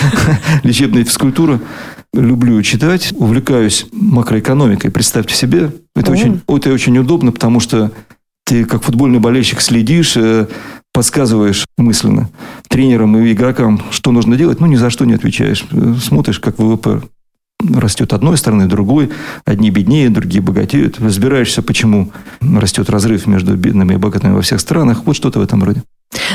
Лечебная 0.63 1.03
физкультура 1.03 1.59
люблю 2.13 2.61
читать, 2.61 3.13
увлекаюсь 3.17 3.87
макроэкономикой. 3.91 4.91
Представьте 4.91 5.35
себе, 5.35 5.71
это, 5.95 6.11
mm. 6.11 6.13
очень, 6.13 6.41
это 6.47 6.71
очень 6.71 6.97
удобно, 6.97 7.31
потому 7.31 7.59
что 7.59 7.91
ты 8.45 8.65
как 8.65 8.83
футбольный 8.83 9.19
болельщик 9.19 9.61
следишь, 9.61 10.15
э, 10.17 10.47
подсказываешь 10.93 11.65
мысленно 11.77 12.29
тренерам 12.67 13.17
и 13.17 13.31
игрокам, 13.31 13.81
что 13.91 14.11
нужно 14.11 14.35
делать, 14.35 14.59
ну, 14.59 14.67
ни 14.67 14.75
за 14.75 14.89
что 14.89 15.05
не 15.05 15.13
отвечаешь. 15.13 15.65
Э, 15.71 15.95
смотришь, 16.01 16.39
как 16.39 16.59
ВВП 16.59 17.01
растет 17.73 18.13
одной 18.13 18.37
стороны, 18.37 18.67
другой. 18.67 19.09
Одни 19.45 19.69
беднее, 19.69 20.09
другие 20.09 20.41
богатеют. 20.41 20.99
Разбираешься, 20.99 21.61
почему 21.61 22.11
растет 22.41 22.89
разрыв 22.89 23.25
между 23.25 23.55
бедными 23.55 23.93
и 23.93 23.97
богатыми 23.97 24.33
во 24.33 24.41
всех 24.41 24.59
странах. 24.59 25.03
Вот 25.05 25.15
что-то 25.15 25.39
в 25.39 25.43
этом 25.43 25.63
роде. 25.63 25.83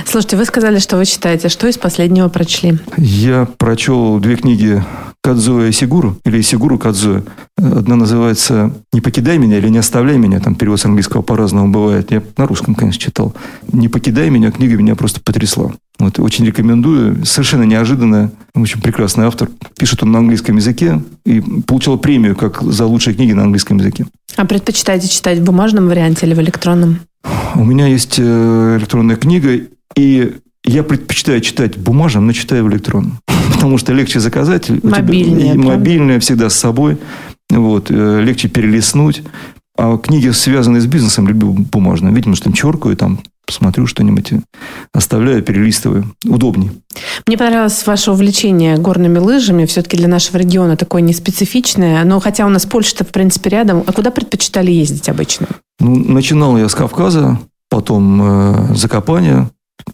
Слушайте, 0.07 0.37
вы 0.37 0.45
сказали, 0.45 0.79
что 0.79 0.97
вы 0.97 1.05
читаете. 1.05 1.49
Что 1.49 1.69
из 1.69 1.79
последнего 1.79 2.29
прочли? 2.29 2.79
Я 2.97 3.49
прочел 3.59 4.19
две 4.19 4.37
книги 4.37 4.83
Кадзуя 5.23 5.73
Сигуру, 5.73 6.17
или 6.25 6.41
Сигуру 6.41 6.79
Кадзуя. 6.79 7.25
Одна 7.57 7.97
называется 7.97 8.73
«Не 8.93 9.01
покидай 9.01 9.39
меня» 9.39 9.59
или 9.59 9.69
«Не 9.69 9.79
оставляй 9.79 10.17
меня». 10.17 10.41
Там 10.41 10.55
перевод 10.55 10.81
с 10.81 10.85
английского 10.85 11.23
по-разному 11.23 11.69
бывает. 11.73 12.11
Я 12.11 12.23
на 12.37 12.47
русском, 12.47 12.75
конечно, 12.75 13.01
читал. 13.01 13.35
«Не 13.73 13.89
покидай 13.89 14.31
меня» 14.31 14.51
книга 14.51 14.77
меня 14.77 14.95
просто 14.95 15.21
потрясла. 15.21 15.73
Вот, 15.99 16.19
очень 16.21 16.47
рекомендую. 16.47 17.25
Совершенно 17.27 17.65
неожиданная, 17.65 18.31
очень 18.55 18.81
прекрасный 18.81 19.27
автор. 19.27 19.51
Пишет 19.77 20.03
он 20.03 20.13
на 20.13 20.21
английском 20.21 20.57
языке 20.57 21.03
и 21.27 21.41
получил 21.41 21.99
премию 21.99 22.37
как 22.37 22.63
за 22.63 22.87
лучшие 22.87 23.15
книги 23.15 23.33
на 23.33 23.43
английском 23.43 23.79
языке. 23.79 24.07
А 24.37 24.45
предпочитаете 24.45 25.09
читать 25.09 25.41
в 25.41 25.45
бумажном 25.45 25.89
варианте 25.89 26.27
или 26.27 26.35
в 26.35 26.41
электронном? 26.41 27.01
У 27.55 27.65
меня 27.65 27.87
есть 27.87 28.17
э, 28.19 28.77
электронная 28.79 29.17
книга, 29.17 29.61
и 29.97 30.37
я 30.65 30.83
предпочитаю 30.83 31.41
читать 31.41 31.77
бумажным, 31.77 32.27
но 32.27 32.33
читаю 32.33 32.65
в 32.65 32.71
электронном. 32.71 33.19
Потому 33.55 33.79
что 33.79 33.93
легче 33.93 34.21
заказать. 34.21 34.71
Мобильная. 34.83 35.55
Мобильная 35.55 36.21
всегда 36.21 36.51
с 36.51 36.55
собой. 36.55 36.99
Вот, 37.51 37.91
э, 37.91 38.23
легче 38.23 38.49
перелистнуть. 38.49 39.23
А 39.77 39.97
книги, 39.97 40.29
связанные 40.31 40.81
с 40.81 40.87
бизнесом, 40.87 41.29
люблю 41.29 41.53
бумажные. 41.53 42.15
Видимо, 42.15 42.35
что 42.35 42.45
там 42.45 42.53
черкаю, 42.53 42.97
там 42.97 43.21
посмотрю 43.49 43.87
что-нибудь, 43.87 44.33
оставляю, 44.93 45.43
перелистываю. 45.43 46.15
Удобнее. 46.27 46.71
Мне 47.27 47.39
понравилось 47.39 47.87
ваше 47.87 48.13
увлечение 48.13 48.77
горными 48.77 49.19
лыжами. 49.19 49.65
Все-таки 49.65 49.97
для 49.97 50.07
нашего 50.07 50.37
региона 50.37 50.77
такое 50.77 51.01
неспецифичное. 51.01 52.05
Но 52.05 52.21
хотя 52.21 52.45
у 52.45 52.51
нас 52.51 52.67
Польша-то, 52.67 53.05
в 53.05 53.09
принципе, 53.09 53.49
рядом. 53.49 53.83
А 53.87 53.93
куда 53.93 54.11
предпочитали 54.11 54.71
ездить 54.71 55.09
обычно? 55.09 55.47
Ну, 55.81 55.95
начинал 55.95 56.59
я 56.59 56.69
с 56.69 56.75
Кавказа, 56.75 57.41
потом 57.71 58.21
э, 58.23 58.75
Закопание, 58.75 59.49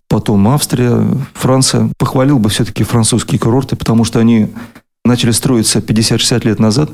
потом 0.09 0.49
Австрия, 0.49 1.07
Франция. 1.35 1.91
Похвалил 1.97 2.41
бы 2.41 2.51
все-таки 2.51 2.83
французские 2.83 3.39
курорты, 3.39 3.77
потому 3.77 4.03
что 4.03 4.19
они 4.19 4.49
начали 5.05 5.31
строиться 5.31 5.79
50-60 5.79 6.45
лет 6.45 6.59
назад, 6.59 6.91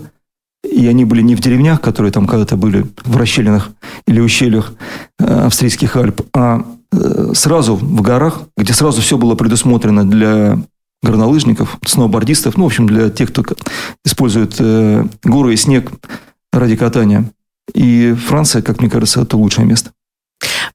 и 0.63 0.87
они 0.87 1.05
были 1.05 1.23
не 1.23 1.35
в 1.35 1.41
деревнях, 1.41 1.81
которые 1.81 2.13
там 2.13 2.27
когда-то 2.27 2.57
были 2.57 2.87
в 3.05 3.17
расщелинах 3.17 3.71
или 4.07 4.21
ущельях 4.21 4.73
э, 5.19 5.47
австрийских 5.47 5.97
Альп, 5.97 6.23
а 6.35 6.65
э, 6.93 7.33
сразу 7.35 7.77
в 7.77 8.03
горах, 8.03 8.43
где 8.57 8.73
сразу 8.73 9.01
все 9.01 9.17
было 9.17 9.35
предусмотрено 9.35 10.09
для 10.09 10.59
горнолыжников, 11.03 11.79
сноубордистов, 11.87 12.57
ну, 12.59 12.65
в 12.65 12.67
общем, 12.67 12.87
для 12.87 13.09
тех, 13.09 13.31
кто 13.31 13.43
использует 14.05 14.57
э, 14.59 15.07
горы 15.25 15.55
и 15.55 15.57
снег 15.57 15.91
ради 16.53 16.77
катания. 16.77 17.25
И 17.75 18.15
Франция, 18.29 18.63
как 18.63 18.81
мне 18.81 18.91
кажется, 18.91 19.23
это 19.23 19.37
лучшее 19.37 19.67
место. 19.67 19.93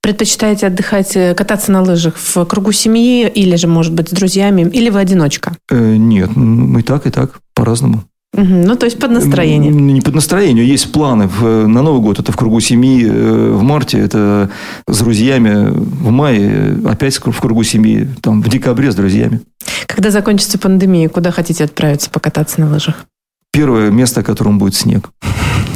предпочитаете 0.02 0.68
отдыхать, 0.68 1.14
кататься 1.36 1.72
на 1.72 1.84
лыжах 1.84 2.16
в 2.18 2.46
кругу 2.46 2.72
семьи 2.72 3.28
или 3.28 3.56
же, 3.56 3.68
может 3.68 3.94
быть, 3.94 4.10
с 4.10 4.12
друзьями, 4.12 4.64
или 4.64 4.90
вы 4.90 5.00
одиночка? 5.00 5.56
Э, 5.70 5.96
нет, 5.96 6.36
мы 6.36 6.82
так 6.82 7.06
и 7.06 7.12
так, 7.12 7.40
по-разному. 7.54 8.04
Ну, 8.36 8.76
то 8.76 8.86
есть 8.86 9.00
под 9.00 9.12
настроение. 9.12 9.72
Не 9.72 10.02
под 10.02 10.16
настроение. 10.16 10.68
Есть 10.68 10.92
планы. 10.92 11.28
В, 11.28 11.68
на 11.68 11.82
Новый 11.82 12.02
год 12.02 12.20
это 12.20 12.32
в 12.32 12.38
кругу 12.38 12.60
семьи. 12.60 13.06
Э, 13.08 13.52
в 13.52 13.64
марте 13.64 14.00
это 14.00 14.50
с 14.88 15.00
друзьями. 15.00 15.72
В 15.72 16.10
мае 16.12 16.78
опять 16.86 17.18
в 17.18 17.40
кругу 17.40 17.64
семьи. 17.64 18.08
Там, 18.22 18.42
в 18.42 18.50
декабре 18.50 18.92
с 18.92 18.96
друзьями. 18.96 19.42
Когда 19.88 20.12
закончится 20.12 20.58
пандемия, 20.58 21.10
куда 21.10 21.32
хотите 21.32 21.64
отправиться 21.64 22.10
покататься 22.10 22.60
на 22.60 22.70
лыжах? 22.70 23.06
Первое 23.52 23.90
место, 23.90 24.22
которым 24.22 24.60
будет 24.60 24.76
снег. 24.76 25.10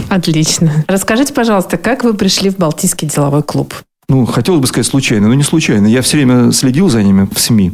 Отлично. 0.09 0.83
Расскажите, 0.87 1.33
пожалуйста, 1.33 1.77
как 1.77 2.03
вы 2.03 2.13
пришли 2.13 2.49
в 2.49 2.57
Балтийский 2.57 3.07
деловой 3.07 3.43
клуб? 3.43 3.73
Ну, 4.09 4.25
хотелось 4.25 4.59
бы 4.59 4.67
сказать 4.67 4.87
случайно, 4.87 5.27
но 5.27 5.33
не 5.35 5.43
случайно. 5.43 5.87
Я 5.87 6.01
все 6.01 6.17
время 6.17 6.51
следил 6.51 6.89
за 6.89 7.03
ними 7.03 7.29
в 7.31 7.39
СМИ. 7.39 7.71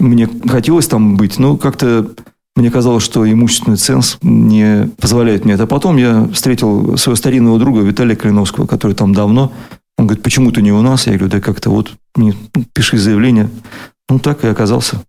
Мне 0.00 0.28
хотелось 0.48 0.88
там 0.88 1.16
быть, 1.16 1.38
но 1.38 1.56
как-то 1.56 2.10
мне 2.56 2.70
казалось, 2.70 3.04
что 3.04 3.30
имущественный 3.30 3.76
ценз 3.76 4.16
не 4.22 4.88
позволяет 4.98 5.44
мне 5.44 5.54
это. 5.54 5.64
А 5.64 5.66
потом 5.66 5.98
я 5.98 6.28
встретил 6.32 6.96
своего 6.96 7.16
старинного 7.16 7.58
друга 7.58 7.80
Виталия 7.80 8.16
Клиновского, 8.16 8.66
который 8.66 8.94
там 8.94 9.14
давно. 9.14 9.52
Он 9.98 10.06
говорит, 10.06 10.22
почему 10.22 10.50
ты 10.50 10.62
не 10.62 10.72
у 10.72 10.80
нас? 10.80 11.06
Я 11.06 11.12
говорю, 11.12 11.28
да 11.28 11.40
как-то 11.40 11.70
вот, 11.70 11.92
мне, 12.14 12.34
ну, 12.54 12.64
пиши 12.72 12.96
заявление. 12.96 13.50
Ну, 14.08 14.18
так 14.18 14.42
и 14.44 14.48
оказался. 14.48 15.02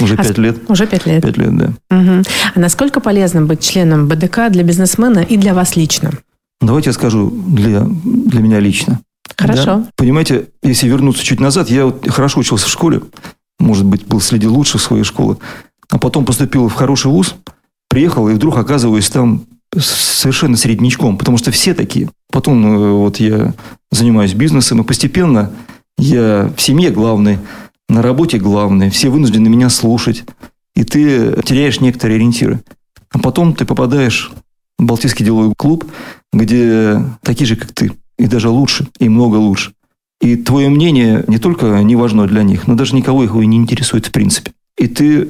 Уже 0.00 0.14
а 0.14 0.24
пять 0.24 0.38
лет. 0.38 0.58
Уже 0.68 0.86
пять 0.86 1.06
лет. 1.06 1.22
Пять 1.22 1.36
лет, 1.36 1.56
да. 1.56 1.66
Угу. 1.90 2.22
А 2.54 2.60
насколько 2.60 3.00
полезно 3.00 3.42
быть 3.42 3.60
членом 3.60 4.08
БДК 4.08 4.50
для 4.50 4.64
бизнесмена 4.64 5.20
и 5.20 5.36
для 5.36 5.54
вас 5.54 5.76
лично? 5.76 6.12
Давайте 6.60 6.90
я 6.90 6.94
скажу 6.94 7.30
для, 7.30 7.82
для 7.84 8.40
меня 8.40 8.58
лично. 8.58 9.00
Хорошо. 9.36 9.64
Да? 9.64 9.88
Понимаете, 9.96 10.48
если 10.62 10.88
вернуться 10.88 11.24
чуть 11.24 11.38
назад, 11.38 11.70
я 11.70 11.86
вот 11.86 12.08
хорошо 12.08 12.40
учился 12.40 12.66
в 12.66 12.70
школе, 12.70 13.02
может 13.60 13.84
быть, 13.84 14.04
был 14.06 14.20
среди 14.20 14.46
лучших 14.46 14.80
своей 14.80 15.04
школы 15.04 15.36
а 15.90 15.98
потом 15.98 16.24
поступил 16.24 16.68
в 16.68 16.74
хороший 16.74 17.10
вуз, 17.10 17.34
приехал 17.88 18.28
и 18.28 18.34
вдруг 18.34 18.56
оказываюсь 18.58 19.08
там 19.08 19.44
совершенно 19.76 20.56
среднячком, 20.56 21.18
потому 21.18 21.38
что 21.38 21.50
все 21.50 21.74
такие. 21.74 22.10
Потом 22.30 22.66
э, 22.66 22.92
вот 22.92 23.18
я 23.18 23.54
занимаюсь 23.90 24.34
бизнесом, 24.34 24.80
и 24.80 24.84
постепенно 24.84 25.50
я 25.98 26.52
в 26.56 26.60
семье 26.60 26.90
главный, 26.90 27.38
на 27.88 28.02
работе 28.02 28.38
главный, 28.38 28.90
все 28.90 29.08
вынуждены 29.08 29.48
меня 29.48 29.70
слушать, 29.70 30.24
и 30.74 30.84
ты 30.84 31.40
теряешь 31.42 31.80
некоторые 31.80 32.16
ориентиры. 32.16 32.62
А 33.10 33.18
потом 33.18 33.54
ты 33.54 33.64
попадаешь 33.64 34.30
в 34.78 34.84
Балтийский 34.84 35.24
деловой 35.24 35.54
клуб, 35.56 35.84
где 36.32 37.02
такие 37.22 37.46
же, 37.46 37.56
как 37.56 37.72
ты, 37.72 37.92
и 38.18 38.26
даже 38.26 38.48
лучше, 38.48 38.86
и 38.98 39.08
много 39.08 39.36
лучше. 39.36 39.72
И 40.20 40.36
твое 40.36 40.68
мнение 40.68 41.24
не 41.28 41.38
только 41.38 41.82
не 41.82 41.96
важно 41.96 42.26
для 42.26 42.42
них, 42.42 42.66
но 42.66 42.74
даже 42.74 42.94
никого 42.94 43.24
их 43.24 43.34
и 43.34 43.46
не 43.46 43.56
интересует 43.56 44.06
в 44.06 44.12
принципе. 44.12 44.52
И 44.76 44.86
ты 44.86 45.28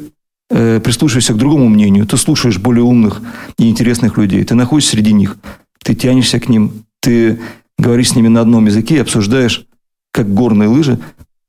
э, 0.50 0.80
прислушиваешься 0.80 1.34
к 1.34 1.38
другому 1.38 1.68
мнению, 1.68 2.06
ты 2.06 2.16
слушаешь 2.16 2.58
более 2.58 2.84
умных 2.84 3.20
и 3.58 3.68
интересных 3.68 4.16
людей, 4.18 4.44
ты 4.44 4.54
находишься 4.54 4.92
среди 4.92 5.12
них, 5.12 5.36
ты 5.82 5.94
тянешься 5.94 6.40
к 6.40 6.48
ним, 6.48 6.84
ты 7.00 7.40
говоришь 7.78 8.10
с 8.10 8.16
ними 8.16 8.28
на 8.28 8.40
одном 8.40 8.66
языке 8.66 8.96
и 8.96 9.00
обсуждаешь 9.00 9.66
как 10.12 10.32
горные 10.32 10.68
лыжи, 10.68 10.98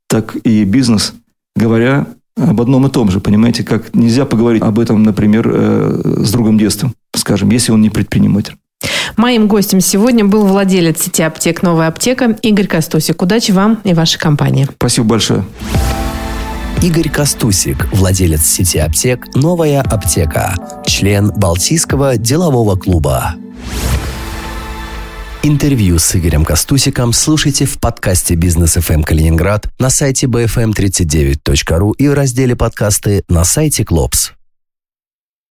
так 0.08 0.36
и 0.44 0.64
бизнес, 0.64 1.14
говоря 1.56 2.08
об 2.38 2.62
одном 2.62 2.88
и 2.88 2.90
том 2.90 3.12
же, 3.12 3.20
понимаете, 3.20 3.64
как 3.64 3.94
нельзя 3.94 4.26
поговорить 4.26 4.62
об 4.62 4.80
этом, 4.80 5.04
например, 5.04 5.50
э, 5.52 6.24
с 6.24 6.32
другом 6.32 6.58
детства, 6.58 6.92
скажем, 7.16 7.50
если 7.50 7.72
он 7.72 7.82
не 7.82 7.90
предприниматель. 7.90 8.56
Моим 9.18 9.48
гостем 9.48 9.82
сегодня 9.82 10.24
был 10.24 10.46
владелец 10.46 11.02
сети 11.02 11.22
аптек 11.24 11.62
«Новая 11.64 11.88
аптека» 11.88 12.38
Игорь 12.42 12.68
Костусик. 12.68 13.22
Удачи 13.22 13.52
вам 13.52 13.80
и 13.84 13.94
вашей 13.94 14.20
компании. 14.20 14.68
Спасибо 14.78 15.08
большое. 15.08 15.44
Игорь 16.82 17.10
Костусик, 17.10 17.90
владелец 17.92 18.42
сети 18.42 18.78
аптек 18.78 19.36
«Новая 19.36 19.82
аптека», 19.82 20.56
член 20.86 21.30
Балтийского 21.30 22.16
делового 22.16 22.78
клуба. 22.78 23.36
Интервью 25.44 26.00
с 26.00 26.16
Игорем 26.16 26.46
Костусиком 26.46 27.12
слушайте 27.12 27.66
в 27.66 27.82
подкасте 27.82 28.36
«Бизнес 28.36 28.78
FM 28.78 28.94
эм 28.96 29.04
Калининград» 29.04 29.68
на 29.78 29.90
сайте 29.90 30.28
bfm39.ru 30.28 31.96
и 31.98 32.08
в 32.08 32.14
разделе 32.14 32.56
«Подкасты» 32.56 33.24
на 33.28 33.44
сайте 33.44 33.84
«Клопс». 33.84 34.32